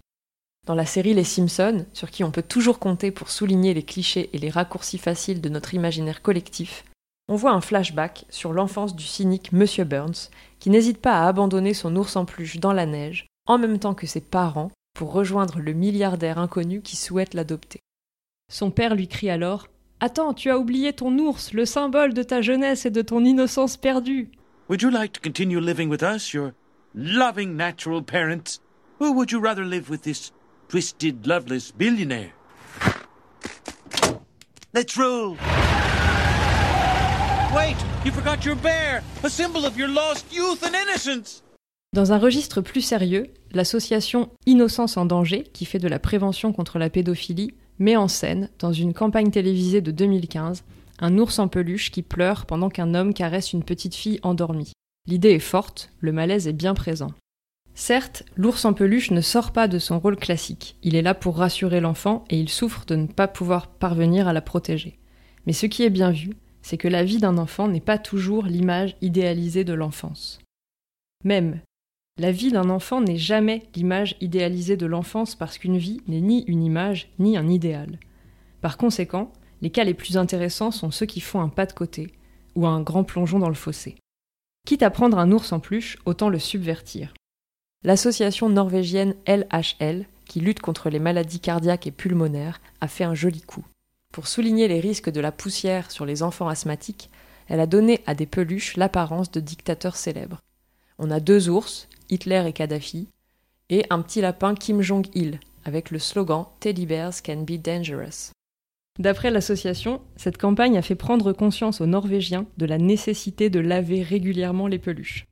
Dans 0.65 0.73
la 0.73 0.85
série 0.87 1.13
Les 1.13 1.23
Simpsons, 1.23 1.85
sur 1.93 2.09
qui 2.09 2.23
on 2.23 2.31
peut 2.31 2.41
toujours 2.41 2.79
compter 2.79 3.11
pour 3.11 3.29
souligner 3.29 3.75
les 3.75 3.83
clichés 3.83 4.31
et 4.33 4.39
les 4.39 4.49
raccourcis 4.49 4.97
faciles 4.97 5.39
de 5.39 5.49
notre 5.49 5.75
imaginaire 5.75 6.23
collectif, 6.23 6.83
on 7.27 7.35
voit 7.35 7.51
un 7.51 7.61
flashback 7.61 8.25
sur 8.29 8.51
l'enfance 8.51 8.95
du 8.95 9.03
cynique 9.03 9.51
Monsieur 9.51 9.83
Burns, 9.83 10.29
qui 10.59 10.71
n'hésite 10.71 10.99
pas 10.99 11.21
à 11.21 11.27
abandonner 11.27 11.75
son 11.75 11.95
ours 11.95 12.15
en 12.15 12.25
peluche 12.25 12.57
dans 12.57 12.73
la 12.73 12.87
neige, 12.87 13.27
en 13.47 13.59
même 13.59 13.77
temps 13.77 13.93
que 13.93 14.07
ses 14.07 14.21
parents, 14.21 14.71
pour 14.95 15.11
rejoindre 15.11 15.59
le 15.59 15.73
milliardaire 15.73 16.39
inconnu 16.39 16.81
qui 16.81 16.95
souhaite 16.95 17.35
l'adopter. 17.35 17.79
Son 18.51 18.71
père 18.71 18.95
lui 18.95 19.07
crie 19.07 19.29
alors 19.29 19.67
Attends, 19.99 20.33
tu 20.33 20.49
as 20.49 20.57
oublié 20.57 20.93
ton 20.93 21.17
ours, 21.19 21.53
le 21.53 21.65
symbole 21.65 22.13
de 22.13 22.23
ta 22.23 22.41
jeunesse 22.41 22.85
et 22.85 22.91
de 22.91 23.01
ton 23.01 23.23
innocence 23.23 23.77
perdue. 23.77 24.31
Would 24.69 24.81
you 24.81 24.89
like 24.89 25.13
to 25.13 25.21
continue 25.21 25.59
living 25.59 25.89
with 25.89 26.01
us, 26.01 26.33
your 26.33 26.51
loving 26.95 27.55
natural 27.55 28.03
parents? 28.03 28.61
Or 28.99 29.13
would 29.13 29.31
you 29.31 29.39
rather 29.39 29.63
live 29.63 29.89
with 29.89 30.01
this 30.01 30.31
twisted, 30.67 31.25
loveless 31.25 31.71
billionaire? 31.71 32.31
Let's 34.73 34.97
roll! 34.97 35.37
Wait! 37.55 37.77
You 38.03 38.11
forgot 38.11 38.43
your 38.43 38.55
bear! 38.55 39.01
A 39.23 39.29
symbol 39.29 39.65
of 39.65 39.77
your 39.77 39.87
lost 39.87 40.25
youth 40.33 40.63
and 40.63 40.73
innocence! 40.75 41.41
Dans 41.93 42.11
un 42.11 42.17
registre 42.17 42.59
plus 42.59 42.81
sérieux, 42.81 43.27
l'association 43.53 44.29
Innocence 44.45 44.97
en 44.97 45.05
danger, 45.05 45.43
qui 45.53 45.63
fait 45.63 45.79
de 45.79 45.87
la 45.87 45.97
prévention 45.97 46.51
contre 46.51 46.77
la 46.77 46.89
pédophilie, 46.89 47.53
met 47.79 47.95
en 47.95 48.09
scène, 48.09 48.49
dans 48.59 48.73
une 48.73 48.93
campagne 48.93 49.31
télévisée 49.31 49.79
de 49.79 49.91
2015, 49.91 50.65
un 50.99 51.17
ours 51.17 51.39
en 51.39 51.47
peluche 51.47 51.91
qui 51.91 52.01
pleure 52.01 52.45
pendant 52.45 52.69
qu'un 52.69 52.93
homme 52.93 53.13
caresse 53.13 53.53
une 53.53 53.63
petite 53.63 53.95
fille 53.95 54.19
endormie. 54.23 54.73
L'idée 55.07 55.31
est 55.31 55.39
forte, 55.39 55.89
le 55.99 56.11
malaise 56.11 56.47
est 56.47 56.53
bien 56.53 56.73
présent. 56.73 57.11
Certes, 57.77 58.23
l'ours 58.37 58.63
en 58.63 58.73
peluche 58.73 59.11
ne 59.11 59.19
sort 59.19 59.51
pas 59.51 59.67
de 59.67 59.79
son 59.79 59.99
rôle 59.99 60.15
classique. 60.15 60.77
Il 60.81 60.95
est 60.95 61.01
là 61.01 61.13
pour 61.13 61.37
rassurer 61.37 61.81
l'enfant 61.81 62.23
et 62.29 62.39
il 62.39 62.47
souffre 62.47 62.85
de 62.85 62.95
ne 62.95 63.05
pas 63.05 63.27
pouvoir 63.27 63.67
parvenir 63.67 64.29
à 64.29 64.33
la 64.33 64.41
protéger. 64.41 64.97
Mais 65.45 65.53
ce 65.53 65.65
qui 65.65 65.83
est 65.83 65.89
bien 65.89 66.11
vu, 66.11 66.31
c'est 66.61 66.77
que 66.77 66.87
la 66.87 67.03
vie 67.03 67.19
d'un 67.19 67.37
enfant 67.37 67.67
n'est 67.67 67.81
pas 67.81 67.97
toujours 67.97 68.45
l'image 68.45 68.95
idéalisée 69.01 69.65
de 69.65 69.73
l'enfance. 69.73 70.39
Même 71.25 71.59
la 72.17 72.31
vie 72.31 72.49
d'un 72.49 72.69
enfant 72.69 73.01
n'est 73.01 73.17
jamais 73.17 73.63
l'image 73.75 74.15
idéalisée 74.21 74.77
de 74.77 74.85
l'enfance 74.85 75.35
parce 75.35 75.57
qu'une 75.57 75.77
vie 75.77 75.99
n'est 76.07 76.21
ni 76.21 76.45
une 76.47 76.63
image 76.63 77.09
ni 77.19 77.35
un 77.35 77.49
idéal. 77.49 77.99
Par 78.61 78.77
conséquent, 78.77 79.33
les 79.61 79.69
cas 79.69 79.83
les 79.83 79.93
plus 79.93 80.15
intéressants 80.15 80.71
sont 80.71 80.91
ceux 80.91 81.05
qui 81.05 81.19
font 81.19 81.41
un 81.41 81.49
pas 81.49 81.65
de 81.65 81.73
côté 81.73 82.13
ou 82.55 82.65
un 82.67 82.79
grand 82.79 83.03
plongeon 83.03 83.39
dans 83.39 83.49
le 83.49 83.53
fossé. 83.53 83.95
Quitte 84.65 84.81
à 84.81 84.91
prendre 84.91 85.19
un 85.19 85.29
ours 85.33 85.51
en 85.51 85.59
peluche, 85.59 85.97
autant 86.05 86.29
le 86.29 86.39
subvertir. 86.39 87.13
L'association 87.85 88.49
norvégienne 88.49 89.13
LHL, 89.27 90.07
qui 90.25 90.39
lutte 90.39 90.59
contre 90.59 90.89
les 90.89 90.97
maladies 90.97 91.39
cardiaques 91.39 91.85
et 91.85 91.91
pulmonaires, 91.91 92.59
a 92.81 92.87
fait 92.87 93.03
un 93.03 93.13
joli 93.13 93.41
coup. 93.41 93.63
Pour 94.11 94.25
souligner 94.25 94.67
les 94.67 94.79
risques 94.79 95.11
de 95.11 95.19
la 95.19 95.31
poussière 95.31 95.91
sur 95.91 96.03
les 96.03 96.23
enfants 96.23 96.47
asthmatiques, 96.47 97.11
elle 97.47 97.59
a 97.59 97.67
donné 97.67 98.01
à 98.07 98.15
des 98.15 98.25
peluches 98.25 98.75
l'apparence 98.75 99.29
de 99.29 99.39
dictateurs 99.39 99.97
célèbres. 99.97 100.39
On 100.97 101.11
a 101.11 101.19
deux 101.19 101.47
ours, 101.47 101.87
Hitler 102.09 102.43
et 102.47 102.53
Kadhafi, 102.53 103.07
et 103.69 103.85
un 103.91 104.01
petit 104.01 104.21
lapin 104.21 104.55
Kim 104.55 104.81
Jong-il, 104.81 105.39
avec 105.63 105.91
le 105.91 105.99
slogan 105.99 106.47
Teddy 106.61 106.87
bears 106.87 107.21
can 107.23 107.43
be 107.43 107.61
dangerous. 107.61 108.31
D'après 108.97 109.29
l'association, 109.29 110.01
cette 110.15 110.39
campagne 110.39 110.75
a 110.75 110.81
fait 110.81 110.95
prendre 110.95 111.33
conscience 111.33 111.81
aux 111.81 111.85
Norvégiens 111.85 112.47
de 112.57 112.65
la 112.65 112.79
nécessité 112.79 113.51
de 113.51 113.59
laver 113.59 114.01
régulièrement 114.01 114.65
les 114.65 114.79
peluches. 114.79 115.27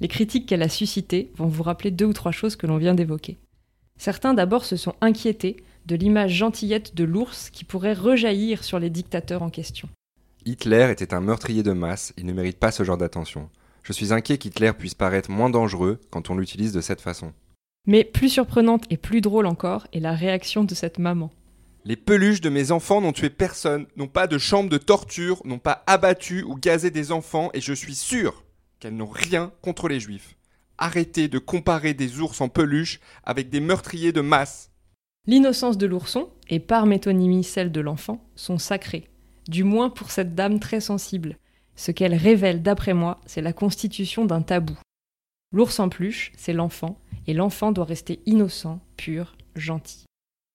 Les 0.00 0.08
critiques 0.08 0.46
qu'elle 0.46 0.62
a 0.62 0.68
suscitées 0.68 1.30
vont 1.36 1.46
vous 1.46 1.62
rappeler 1.62 1.90
deux 1.90 2.04
ou 2.04 2.12
trois 2.12 2.32
choses 2.32 2.56
que 2.56 2.66
l'on 2.66 2.76
vient 2.76 2.94
d'évoquer. 2.94 3.38
Certains 3.96 4.34
d'abord 4.34 4.64
se 4.64 4.76
sont 4.76 4.94
inquiétés 5.00 5.56
de 5.86 5.96
l'image 5.96 6.32
gentillette 6.32 6.94
de 6.94 7.04
l'ours 7.04 7.48
qui 7.50 7.64
pourrait 7.64 7.94
rejaillir 7.94 8.62
sur 8.62 8.78
les 8.78 8.90
dictateurs 8.90 9.42
en 9.42 9.50
question. 9.50 9.88
Hitler 10.44 10.88
était 10.90 11.14
un 11.14 11.20
meurtrier 11.20 11.62
de 11.62 11.72
masse, 11.72 12.12
il 12.16 12.26
ne 12.26 12.32
mérite 12.32 12.58
pas 12.58 12.70
ce 12.70 12.82
genre 12.82 12.98
d'attention. 12.98 13.48
Je 13.82 13.92
suis 13.92 14.12
inquiet 14.12 14.36
qu'Hitler 14.36 14.72
puisse 14.76 14.94
paraître 14.94 15.30
moins 15.30 15.48
dangereux 15.48 16.00
quand 16.10 16.28
on 16.28 16.36
l'utilise 16.36 16.72
de 16.72 16.80
cette 16.80 17.00
façon. 17.00 17.32
Mais 17.86 18.04
plus 18.04 18.28
surprenante 18.28 18.84
et 18.90 18.96
plus 18.96 19.20
drôle 19.20 19.46
encore 19.46 19.86
est 19.92 20.00
la 20.00 20.12
réaction 20.12 20.64
de 20.64 20.74
cette 20.74 20.98
maman. 20.98 21.30
Les 21.84 21.96
peluches 21.96 22.40
de 22.40 22.50
mes 22.50 22.72
enfants 22.72 23.00
n'ont 23.00 23.12
tué 23.12 23.30
personne, 23.30 23.86
n'ont 23.96 24.08
pas 24.08 24.26
de 24.26 24.38
chambre 24.38 24.68
de 24.68 24.76
torture, 24.76 25.40
n'ont 25.44 25.60
pas 25.60 25.84
abattu 25.86 26.42
ou 26.42 26.56
gazé 26.56 26.90
des 26.90 27.12
enfants, 27.12 27.50
et 27.54 27.60
je 27.60 27.72
suis 27.72 27.94
sûr 27.94 28.42
qu'elles 28.86 28.96
n'ont 28.96 29.06
rien 29.06 29.52
contre 29.62 29.88
les 29.88 29.98
juifs. 29.98 30.36
Arrêtez 30.78 31.26
de 31.26 31.40
comparer 31.40 31.92
des 31.92 32.20
ours 32.20 32.40
en 32.40 32.48
peluche 32.48 33.00
avec 33.24 33.50
des 33.50 33.58
meurtriers 33.58 34.12
de 34.12 34.20
masse. 34.20 34.70
L'innocence 35.26 35.76
de 35.76 35.86
l'ourson, 35.86 36.30
et 36.48 36.60
par 36.60 36.86
métonymie 36.86 37.42
celle 37.42 37.72
de 37.72 37.80
l'enfant, 37.80 38.24
sont 38.36 38.58
sacrées, 38.58 39.08
du 39.48 39.64
moins 39.64 39.90
pour 39.90 40.12
cette 40.12 40.36
dame 40.36 40.60
très 40.60 40.80
sensible. 40.80 41.36
Ce 41.74 41.90
qu'elle 41.90 42.14
révèle, 42.14 42.62
d'après 42.62 42.94
moi, 42.94 43.20
c'est 43.26 43.42
la 43.42 43.52
constitution 43.52 44.24
d'un 44.24 44.42
tabou. 44.42 44.78
L'ours 45.50 45.80
en 45.80 45.88
peluche, 45.88 46.30
c'est 46.36 46.52
l'enfant, 46.52 47.00
et 47.26 47.34
l'enfant 47.34 47.72
doit 47.72 47.86
rester 47.86 48.20
innocent, 48.24 48.80
pur, 48.96 49.36
gentil. 49.56 50.04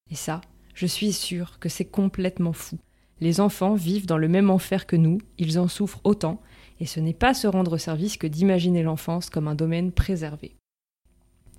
Et 0.10 0.16
ça, 0.16 0.40
je 0.74 0.86
suis 0.86 1.12
sûre 1.12 1.60
que 1.60 1.68
c'est 1.68 1.84
complètement 1.84 2.54
fou. 2.54 2.78
Les 3.20 3.42
enfants 3.42 3.76
vivent 3.76 4.06
dans 4.06 4.18
le 4.18 4.30
même 4.30 4.50
enfer 4.50 4.88
que 4.88 4.96
nous, 4.96 5.18
ils 5.38 5.60
en 5.60 5.68
souffrent 5.68 6.00
autant, 6.06 6.42
et 6.82 6.86
ce 6.88 7.00
n'est 7.00 7.14
pas 7.14 7.36
se 7.36 7.48
rendre 7.48 7.78
service 7.78 8.18
que 8.18 8.26
d'imaginer 8.26 8.82
l'enfance 8.82 9.30
comme 9.30 9.48
un 9.48 9.56
domaine 9.56 9.92
préservé. 9.92 10.56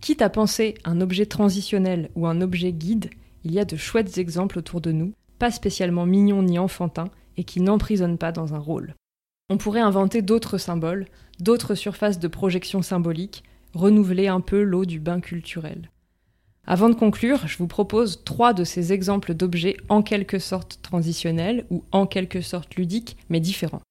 Quitte 0.01 0.21
à 0.21 0.29
penser 0.29 0.75
un 0.85 1.01
objet 1.01 1.27
transitionnel 1.27 2.11
ou 2.17 2.27
un 2.27 2.41
objet 2.41 2.73
guide, 2.73 3.09
il 3.45 3.53
y 3.53 3.61
a 3.61 3.65
de 3.65 3.77
chouettes 3.77 4.19
exemples 4.19 4.59
autour 4.59 4.81
de 4.81 4.91
nous, 4.91 5.13
pas 5.39 5.53
spécialement 5.53 6.07
mignons 6.07 6.43
ni 6.43 6.59
enfantins, 6.59 7.11
et 7.37 7.45
qui 7.45 7.61
n'emprisonnent 7.61 8.19
pas 8.19 8.33
dans 8.33 8.53
un 8.53 8.59
rôle. 8.59 8.97
On 9.49 9.59
pourrait 9.59 9.81
inventer 9.81 10.23
d'autres 10.23 10.59
symboles, 10.59 11.07
d'autres 11.39 11.77
surfaces 11.77 12.19
de 12.19 12.29
projection 12.29 12.83
symbolique, 12.83 13.45
renouveler 13.75 14.27
un 14.27 14.41
peu 14.41 14.63
l'eau 14.63 14.85
du 14.85 14.99
bain 14.99 15.21
culturel. 15.21 15.91
Avant 16.67 16.89
de 16.89 16.95
conclure, 16.95 17.47
je 17.47 17.59
vous 17.59 17.69
propose 17.69 18.25
trois 18.25 18.55
de 18.55 18.65
ces 18.65 18.93
exemples 18.93 19.35
d'objets 19.35 19.77
en 19.89 20.03
quelque 20.03 20.41
sorte 20.41 20.81
transitionnels 20.83 21.65
ou 21.71 21.85
en 21.93 22.07
quelque 22.07 22.41
sorte 22.41 22.75
ludiques, 22.75 23.17
mais 23.29 23.41
différents. 23.41 23.83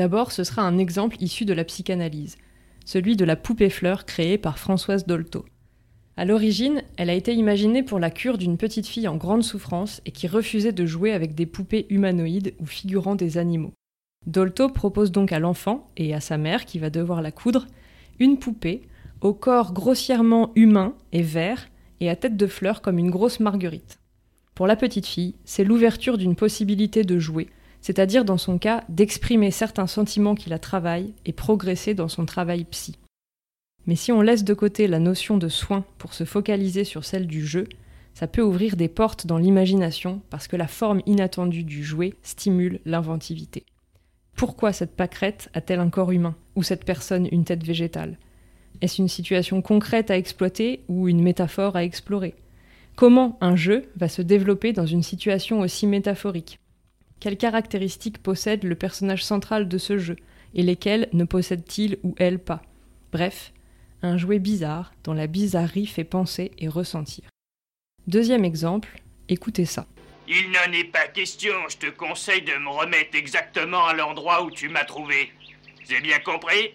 D'abord, 0.00 0.32
ce 0.32 0.44
sera 0.44 0.62
un 0.62 0.78
exemple 0.78 1.18
issu 1.20 1.44
de 1.44 1.52
la 1.52 1.62
psychanalyse, 1.62 2.38
celui 2.86 3.16
de 3.16 3.24
la 3.26 3.36
poupée 3.36 3.68
fleur 3.68 4.06
créée 4.06 4.38
par 4.38 4.58
Françoise 4.58 5.04
Dolto. 5.04 5.44
À 6.16 6.24
l'origine, 6.24 6.82
elle 6.96 7.10
a 7.10 7.14
été 7.14 7.34
imaginée 7.34 7.82
pour 7.82 7.98
la 7.98 8.08
cure 8.08 8.38
d'une 8.38 8.56
petite 8.56 8.86
fille 8.86 9.08
en 9.08 9.18
grande 9.18 9.42
souffrance 9.42 10.00
et 10.06 10.10
qui 10.10 10.26
refusait 10.26 10.72
de 10.72 10.86
jouer 10.86 11.12
avec 11.12 11.34
des 11.34 11.44
poupées 11.44 11.84
humanoïdes 11.90 12.54
ou 12.60 12.64
figurant 12.64 13.14
des 13.14 13.36
animaux. 13.36 13.74
Dolto 14.26 14.70
propose 14.70 15.12
donc 15.12 15.32
à 15.32 15.38
l'enfant, 15.38 15.90
et 15.98 16.14
à 16.14 16.20
sa 16.20 16.38
mère 16.38 16.64
qui 16.64 16.78
va 16.78 16.88
devoir 16.88 17.20
la 17.20 17.30
coudre, 17.30 17.66
une 18.18 18.38
poupée 18.38 18.80
au 19.20 19.34
corps 19.34 19.74
grossièrement 19.74 20.50
humain 20.54 20.94
et 21.12 21.20
vert 21.20 21.68
et 22.00 22.08
à 22.08 22.16
tête 22.16 22.38
de 22.38 22.46
fleur 22.46 22.80
comme 22.80 22.98
une 22.98 23.10
grosse 23.10 23.38
marguerite. 23.38 23.98
Pour 24.54 24.66
la 24.66 24.76
petite 24.76 25.04
fille, 25.04 25.34
c'est 25.44 25.62
l'ouverture 25.62 26.16
d'une 26.16 26.36
possibilité 26.36 27.04
de 27.04 27.18
jouer, 27.18 27.50
c'est-à-dire 27.80 28.24
dans 28.24 28.38
son 28.38 28.58
cas 28.58 28.84
d'exprimer 28.88 29.50
certains 29.50 29.86
sentiments 29.86 30.34
qui 30.34 30.50
la 30.50 30.58
travaillent 30.58 31.14
et 31.24 31.32
progresser 31.32 31.94
dans 31.94 32.08
son 32.08 32.26
travail 32.26 32.64
psy. 32.64 32.96
Mais 33.86 33.96
si 33.96 34.12
on 34.12 34.20
laisse 34.20 34.44
de 34.44 34.54
côté 34.54 34.86
la 34.86 34.98
notion 34.98 35.38
de 35.38 35.48
soin 35.48 35.84
pour 35.98 36.14
se 36.14 36.24
focaliser 36.24 36.84
sur 36.84 37.04
celle 37.04 37.26
du 37.26 37.44
jeu, 37.44 37.66
ça 38.14 38.26
peut 38.26 38.42
ouvrir 38.42 38.76
des 38.76 38.88
portes 38.88 39.26
dans 39.26 39.38
l'imagination 39.38 40.20
parce 40.30 40.48
que 40.48 40.56
la 40.56 40.66
forme 40.66 41.00
inattendue 41.06 41.64
du 41.64 41.82
jouet 41.82 42.14
stimule 42.22 42.80
l'inventivité. 42.84 43.64
Pourquoi 44.36 44.72
cette 44.72 44.96
pâquerette 44.96 45.48
a-t-elle 45.54 45.80
un 45.80 45.90
corps 45.90 46.12
humain 46.12 46.34
ou 46.56 46.62
cette 46.62 46.84
personne 46.84 47.28
une 47.32 47.44
tête 47.44 47.64
végétale? 47.64 48.18
Est-ce 48.80 49.00
une 49.00 49.08
situation 49.08 49.60
concrète 49.62 50.10
à 50.10 50.16
exploiter 50.16 50.80
ou 50.88 51.08
une 51.08 51.22
métaphore 51.22 51.76
à 51.76 51.84
explorer? 51.84 52.34
Comment 52.96 53.38
un 53.40 53.56
jeu 53.56 53.90
va 53.96 54.08
se 54.08 54.22
développer 54.22 54.72
dans 54.72 54.86
une 54.86 55.02
situation 55.02 55.60
aussi 55.60 55.86
métaphorique? 55.86 56.58
Quelles 57.20 57.36
caractéristiques 57.36 58.22
possède 58.22 58.64
le 58.64 58.74
personnage 58.74 59.24
central 59.24 59.68
de 59.68 59.76
ce 59.76 59.98
jeu 59.98 60.16
et 60.54 60.62
lesquelles 60.62 61.08
ne 61.12 61.24
possède-t-il 61.24 61.98
ou 62.02 62.14
elle 62.18 62.38
pas? 62.38 62.62
Bref, 63.12 63.52
un 64.02 64.16
jouet 64.16 64.38
bizarre 64.38 64.92
dont 65.04 65.12
la 65.12 65.26
bizarrerie 65.26 65.86
fait 65.86 66.04
penser 66.04 66.50
et 66.58 66.68
ressentir. 66.68 67.24
Deuxième 68.06 68.44
exemple, 68.44 69.02
écoutez 69.28 69.66
ça. 69.66 69.86
Il 70.26 70.50
n'en 70.50 70.72
est 70.72 70.84
pas 70.84 71.08
question, 71.08 71.52
je 71.68 71.76
te 71.76 71.90
conseille 71.90 72.42
de 72.42 72.54
me 72.54 72.70
remettre 72.70 73.14
exactement 73.14 73.84
à 73.84 73.92
l'endroit 73.92 74.42
où 74.42 74.50
tu 74.50 74.68
m'as 74.68 74.84
trouvé. 74.84 75.30
J'ai 75.88 76.00
bien 76.00 76.20
compris? 76.20 76.70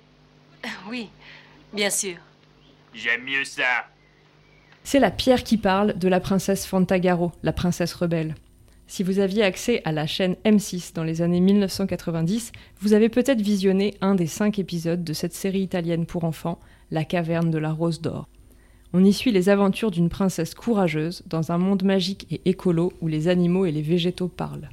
Oui, 0.87 1.09
bien 1.73 1.89
sûr. 1.89 2.17
J'aime 2.93 3.23
mieux 3.23 3.45
ça. 3.45 3.87
C'est 4.83 4.99
la 4.99 5.09
pierre 5.09 5.43
qui 5.43 5.57
parle 5.57 5.97
de 5.97 6.07
la 6.07 6.19
princesse 6.19 6.67
Fantagaro, 6.67 7.31
la 7.41 7.53
princesse 7.53 7.93
rebelle. 7.93 8.35
Si 8.87 9.01
vous 9.01 9.19
aviez 9.19 9.43
accès 9.43 9.81
à 9.83 9.91
la 9.91 10.05
chaîne 10.05 10.35
M6 10.45 10.93
dans 10.93 11.03
les 11.03 11.21
années 11.21 11.39
1990, 11.39 12.51
vous 12.79 12.93
avez 12.93 13.09
peut-être 13.09 13.41
visionné 13.41 13.95
un 13.99 14.13
des 14.13 14.27
cinq 14.27 14.59
épisodes 14.59 15.03
de 15.03 15.13
cette 15.13 15.33
série 15.33 15.61
italienne 15.61 16.05
pour 16.05 16.23
enfants, 16.23 16.59
La 16.91 17.03
caverne 17.03 17.49
de 17.49 17.57
la 17.57 17.71
rose 17.71 17.99
d'or. 17.99 18.29
On 18.93 19.03
y 19.03 19.11
suit 19.11 19.31
les 19.31 19.49
aventures 19.49 19.89
d'une 19.89 20.09
princesse 20.09 20.53
courageuse 20.53 21.23
dans 21.25 21.51
un 21.51 21.57
monde 21.57 21.83
magique 21.83 22.27
et 22.29 22.41
écolo 22.45 22.93
où 23.01 23.07
les 23.07 23.27
animaux 23.27 23.65
et 23.65 23.71
les 23.71 23.81
végétaux 23.81 24.27
parlent. 24.27 24.69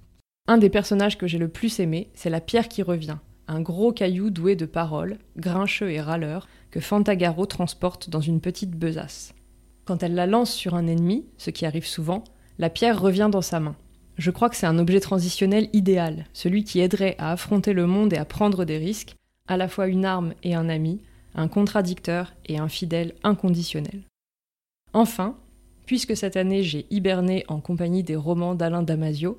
Un 0.46 0.59
des 0.59 0.68
personnages 0.68 1.16
que 1.16 1.27
j'ai 1.27 1.38
le 1.38 1.48
plus 1.48 1.81
aimé, 1.81 2.11
c'est 2.14 2.31
la 2.31 2.40
pierre 2.40 2.68
qui 2.68 2.83
revient, 2.83 3.16
un 3.48 3.61
gros 3.62 3.92
caillou 3.92 4.29
doué 4.29 4.57
de 4.57 4.66
paroles, 4.66 5.18
grincheux 5.38 5.90
et 5.90 6.01
râleur, 6.01 6.48
que 6.70 6.81
Fantagaro 6.81 7.46
transporte 7.46 8.11
dans 8.11 8.20
une 8.20 8.40
petite 8.40 8.77
besace. 8.77 9.35
Quand 9.87 10.03
elle 10.03 10.14
la 10.14 10.27
lance 10.27 10.53
sur 10.53 10.75
un 10.75 10.87
ennemi, 10.87 11.27
ce 11.38 11.51
qui 11.51 11.64
arrive 11.64 11.87
souvent, 11.87 12.22
la 12.59 12.70
pierre 12.70 13.01
revient 13.01 13.31
dans 13.33 13.42
sa 13.42 13.59
main. 13.59 13.77
Je 14.18 14.31
crois 14.31 14.51
que 14.51 14.57
c'est 14.57 14.66
un 14.66 14.79
objet 14.79 15.01
transitionnel 15.01 15.68
idéal, 15.72 16.27
celui 16.33 16.64
qui 16.64 16.81
aiderait 16.81 17.16
à 17.18 17.33
affronter 17.33 17.72
le 17.72 17.87
monde 17.87 18.12
et 18.12 18.18
à 18.18 18.25
prendre 18.25 18.64
des 18.64 18.79
risques, 18.79 19.16
à 19.48 19.57
la 19.57 19.68
fois 19.68 19.88
une 19.88 20.05
arme 20.05 20.35
et 20.42 20.55
un 20.55 20.68
ami, 20.68 21.01
un 21.35 21.48
contradicteur 21.48 22.35
et 22.46 22.59
un 22.59 22.68
fidèle 22.68 23.14
inconditionnel. 23.22 24.03
Enfin, 24.92 25.37
puisque 25.87 26.16
cette 26.16 26.37
année 26.37 26.62
j'ai 26.62 26.87
hiberné 26.90 27.44
en 27.48 27.61
compagnie 27.61 28.03
des 28.03 28.16
romans 28.16 28.55
d'Alain 28.55 28.83
Damasio, 28.83 29.38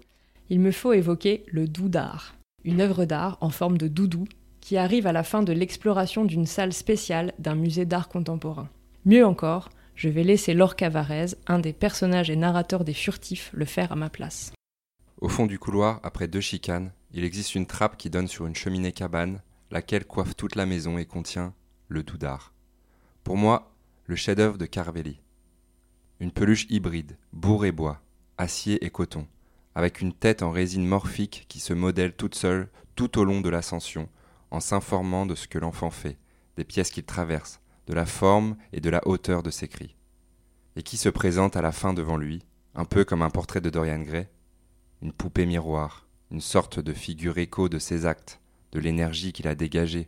il 0.50 0.60
me 0.60 0.72
faut 0.72 0.94
évoquer 0.94 1.44
le 1.48 1.68
doudard, 1.68 2.36
une 2.64 2.82
œuvre 2.82 3.06
d'art 3.06 3.38
en 3.42 3.50
forme 3.50 3.78
de 3.78 3.88
doudou 3.88 4.26
qui 4.60 4.78
arrive 4.78 5.08
à 5.08 5.12
la 5.12 5.24
fin 5.24 5.44
de 5.44 5.54
l'exploration 5.54 6.26
d'une 6.26 6.46
salle 6.46 6.74
spéciale 6.74 7.34
d'un 7.38 7.56
musée 7.56 7.86
d'art 7.86 8.10
contemporain. 8.10 8.70
Mieux 9.06 9.26
encore, 9.26 9.70
je 9.96 10.10
vais 10.10 10.24
laisser 10.24 10.54
Laure 10.54 10.76
Cavarez, 10.76 11.36
un 11.48 11.60
des 11.60 11.74
personnages 11.74 12.30
et 12.30 12.36
narrateurs 12.36 12.84
des 12.84 12.94
Furtifs, 12.94 13.52
le 13.54 13.66
faire 13.66 13.92
à 13.92 13.96
ma 13.96 14.10
place. 14.10 14.52
Au 15.24 15.30
fond 15.30 15.46
du 15.46 15.58
couloir, 15.58 16.02
après 16.04 16.28
deux 16.28 16.42
chicanes, 16.42 16.92
il 17.14 17.24
existe 17.24 17.56
une 17.56 17.66
trappe 17.66 17.96
qui 17.96 18.10
donne 18.10 18.28
sur 18.28 18.46
une 18.46 18.58
cheminée 18.58 18.92
cabane, 18.92 19.42
laquelle 19.72 20.04
coiffe 20.04 20.36
toute 20.36 20.58
la 20.58 20.66
maison 20.66 20.98
et 20.98 21.06
contient 21.06 21.54
le 21.88 22.04
doudard. 22.04 22.54
Pour 23.24 23.38
moi, 23.38 23.74
le 24.06 24.18
chef-d'œuvre 24.18 24.58
de 24.58 24.66
Carvelli. 24.66 25.22
Une 26.20 26.34
peluche 26.34 26.68
hybride, 26.70 27.18
bourre 27.32 27.64
et 27.64 27.72
bois, 27.72 28.02
acier 28.38 28.84
et 28.84 28.90
coton, 28.90 29.26
avec 29.76 30.02
une 30.02 30.12
tête 30.12 30.44
en 30.44 30.52
résine 30.52 30.86
morphique 30.86 31.46
qui 31.48 31.62
se 31.62 31.72
modèle 31.72 32.12
toute 32.12 32.36
seule 32.36 32.70
tout 32.96 33.18
au 33.18 33.24
long 33.24 33.40
de 33.40 33.50
l'ascension, 33.50 34.10
en 34.52 34.60
s'informant 34.60 35.26
de 35.26 35.36
ce 35.36 35.48
que 35.48 35.58
l'enfant 35.58 35.90
fait, 35.90 36.18
des 36.58 36.66
pièces 36.66 36.92
qu'il 36.92 37.06
traverse, 37.06 37.62
de 37.88 37.94
la 37.94 38.06
forme 38.06 38.58
et 38.74 38.82
de 38.82 38.90
la 38.90 39.08
hauteur 39.08 39.42
de 39.42 39.52
ses 39.52 39.70
cris. 39.70 39.96
Et 40.76 40.84
qui 40.84 40.98
se 40.98 41.08
présente 41.08 41.56
à 41.56 41.62
la 41.62 41.72
fin 41.72 41.94
devant 41.94 42.18
lui, 42.18 42.44
un 42.76 42.84
peu 42.84 43.06
comme 43.06 43.22
un 43.22 43.30
portrait 43.30 43.62
de 43.62 43.70
Dorian 43.70 44.02
Gray, 44.02 44.28
une 45.04 45.12
poupée 45.12 45.46
miroir, 45.46 46.08
une 46.32 46.40
sorte 46.40 46.80
de 46.80 46.94
figure 46.94 47.38
écho 47.38 47.68
de 47.68 47.78
ses 47.78 48.06
actes, 48.06 48.40
de 48.72 48.80
l'énergie 48.80 49.34
qu'il 49.34 49.50
a 49.50 49.54
dégagée, 49.54 50.08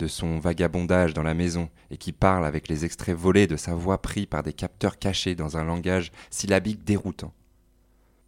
de 0.00 0.08
son 0.08 0.40
vagabondage 0.40 1.14
dans 1.14 1.22
la 1.22 1.32
maison 1.32 1.70
et 1.90 1.96
qui 1.96 2.10
parle 2.10 2.44
avec 2.44 2.66
les 2.66 2.84
extraits 2.84 3.16
volés 3.16 3.46
de 3.46 3.56
sa 3.56 3.76
voix 3.76 4.02
pris 4.02 4.26
par 4.26 4.42
des 4.42 4.52
capteurs 4.52 4.98
cachés 4.98 5.36
dans 5.36 5.56
un 5.56 5.64
langage 5.64 6.10
syllabique 6.28 6.82
déroutant. 6.82 7.32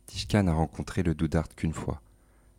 Tishka 0.06 0.42
n'a 0.42 0.54
rencontré 0.54 1.02
le 1.02 1.14
Doudart 1.14 1.48
qu'une 1.56 1.74
fois. 1.74 2.00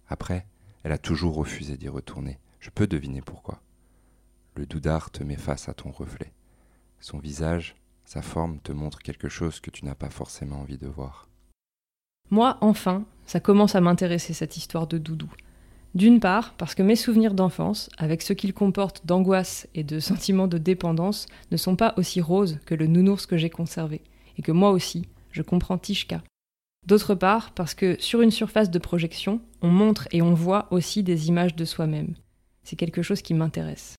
Après, 0.09 0.45
elle 0.83 0.91
a 0.91 0.97
toujours 0.97 1.35
refusé 1.35 1.77
d'y 1.77 1.87
retourner. 1.87 2.39
Je 2.59 2.69
peux 2.69 2.87
deviner 2.87 3.21
pourquoi. 3.21 3.61
Le 4.55 4.65
Doudart 4.65 5.11
te 5.11 5.23
met 5.23 5.37
face 5.37 5.69
à 5.69 5.73
ton 5.73 5.91
reflet. 5.91 6.33
Son 6.99 7.19
visage, 7.19 7.77
sa 8.03 8.21
forme 8.21 8.59
te 8.59 8.73
montre 8.73 8.99
quelque 8.99 9.29
chose 9.29 9.61
que 9.61 9.71
tu 9.71 9.85
n'as 9.85 9.95
pas 9.95 10.09
forcément 10.09 10.59
envie 10.59 10.77
de 10.77 10.87
voir. 10.87 11.29
Moi, 12.31 12.57
enfin, 12.61 13.05
ça 13.29 13.39
commence 13.39 13.75
à 13.75 13.81
m'intéresser 13.81 14.33
cette 14.33 14.57
histoire 14.57 14.87
de 14.87 14.97
doudou. 14.97 15.31
D'une 15.93 16.19
part, 16.19 16.55
parce 16.55 16.73
que 16.73 16.81
mes 16.81 16.95
souvenirs 16.95 17.35
d'enfance, 17.35 17.91
avec 17.99 18.23
ce 18.23 18.33
qu'ils 18.33 18.55
comportent 18.55 19.05
d'angoisse 19.05 19.67
et 19.75 19.83
de 19.83 19.99
sentiments 19.99 20.47
de 20.47 20.57
dépendance, 20.57 21.27
ne 21.51 21.57
sont 21.57 21.75
pas 21.75 21.93
aussi 21.97 22.21
roses 22.21 22.57
que 22.65 22.73
le 22.73 22.87
nounours 22.87 23.27
que 23.27 23.37
j'ai 23.37 23.51
conservé, 23.51 24.01
et 24.39 24.41
que 24.41 24.51
moi 24.51 24.71
aussi, 24.71 25.05
je 25.29 25.43
comprends 25.43 25.77
Tishka. 25.77 26.23
D'autre 26.87 27.13
part, 27.13 27.51
parce 27.51 27.75
que 27.75 27.97
sur 27.99 28.21
une 28.21 28.31
surface 28.31 28.71
de 28.71 28.79
projection, 28.79 29.41
on 29.61 29.69
montre 29.69 30.07
et 30.11 30.23
on 30.23 30.33
voit 30.33 30.67
aussi 30.71 31.03
des 31.03 31.27
images 31.27 31.55
de 31.55 31.65
soi-même. 31.65 32.15
C'est 32.63 32.77
quelque 32.77 33.03
chose 33.03 33.21
qui 33.21 33.35
m'intéresse. 33.35 33.93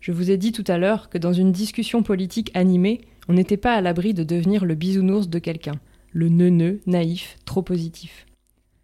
Je 0.00 0.12
vous 0.12 0.30
ai 0.30 0.38
dit 0.38 0.52
tout 0.52 0.64
à 0.68 0.78
l'heure 0.78 1.10
que 1.10 1.18
dans 1.18 1.34
une 1.34 1.52
discussion 1.52 2.02
politique 2.02 2.50
animée, 2.54 3.02
on 3.28 3.34
n'était 3.34 3.58
pas 3.58 3.74
à 3.74 3.82
l'abri 3.82 4.14
de 4.14 4.24
devenir 4.24 4.64
le 4.64 4.74
bisounours 4.74 5.28
de 5.28 5.38
quelqu'un, 5.38 5.78
le 6.12 6.28
neuneu, 6.28 6.80
naïf, 6.86 7.36
trop 7.44 7.62
positif. 7.62 8.26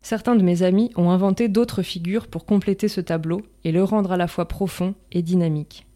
Certains 0.03 0.35
de 0.35 0.43
mes 0.43 0.63
amis 0.63 0.91
ont 0.97 1.11
inventé 1.11 1.49
d'autres 1.49 1.83
figures 1.83 2.27
pour 2.27 2.45
compléter 2.45 2.89
ce 2.89 3.01
tableau 3.01 3.43
et 3.65 3.73
le 3.73 3.85
rendre 3.85 4.13
à 4.13 4.17
la 4.17 4.27
fois 4.27 4.49
profond 4.49 4.95
et 5.13 5.23
dynamique. 5.23 5.87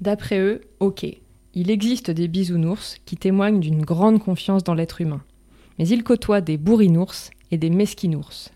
D'après 0.00 0.38
eux, 0.38 0.62
ok, 0.80 1.06
il 1.54 1.70
existe 1.70 2.10
des 2.10 2.26
bisounours 2.26 2.96
qui 3.04 3.16
témoignent 3.16 3.60
d'une 3.60 3.84
grande 3.84 4.18
confiance 4.18 4.64
dans 4.64 4.74
l'être 4.74 5.00
humain. 5.00 5.22
Mais 5.78 5.88
ils 5.88 6.04
côtoient 6.04 6.40
des 6.40 6.56
bourrinours 6.56 7.30
et 7.50 7.58
des 7.58 7.70
mesquinours. 7.70 8.48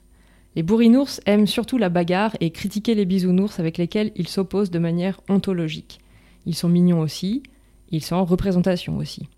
Les 0.57 0.63
bourrinours 0.63 1.21
aiment 1.27 1.47
surtout 1.47 1.79
la 1.79 1.89
bagarre 1.89 2.37
et 2.41 2.51
critiquer 2.51 2.95
les 2.95 3.05
bisounours 3.05 3.59
avec 3.59 3.77
lesquels 3.77 4.13
ils 4.15 4.29
s'opposent 4.29 4.71
de 4.71 4.79
manière 4.79 5.21
ontologique. 5.29 6.01
Ils 6.47 6.55
sont 6.55 6.69
mignons 6.69 7.01
aussi, 7.01 7.43
ils 7.91 8.03
sont 8.03 8.17
en 8.17 8.25
représentation 8.25 8.97
aussi. 8.97 9.29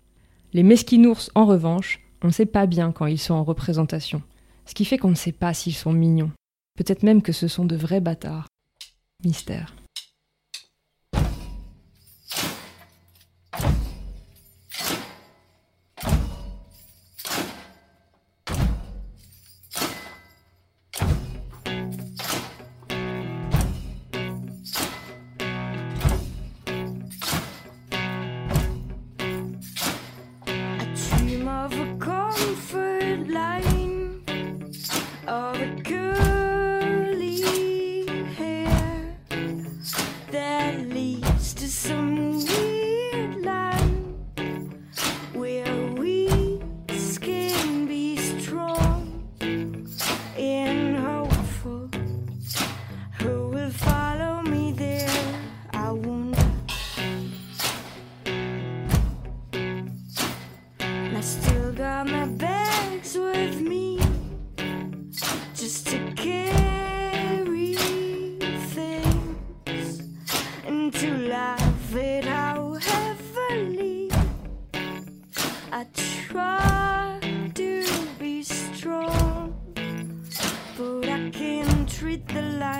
Les 0.53 0.63
mesquinours, 0.63 1.29
en 1.35 1.45
revanche, 1.45 1.99
on 2.23 2.27
ne 2.27 2.31
sait 2.31 2.45
pas 2.45 2.65
bien 2.65 2.91
quand 2.91 3.05
ils 3.05 3.19
sont 3.19 3.33
en 3.33 3.43
représentation. 3.43 4.21
Ce 4.65 4.73
qui 4.73 4.85
fait 4.85 4.97
qu'on 4.97 5.09
ne 5.09 5.15
sait 5.15 5.31
pas 5.31 5.53
s'ils 5.53 5.75
sont 5.75 5.93
mignons. 5.93 6.31
Peut-être 6.77 7.03
même 7.03 7.21
que 7.21 7.31
ce 7.31 7.47
sont 7.47 7.65
de 7.65 7.75
vrais 7.75 8.01
bâtards. 8.01 8.47
Mystère. 9.23 9.76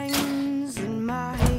in 0.06 1.06
my 1.06 1.57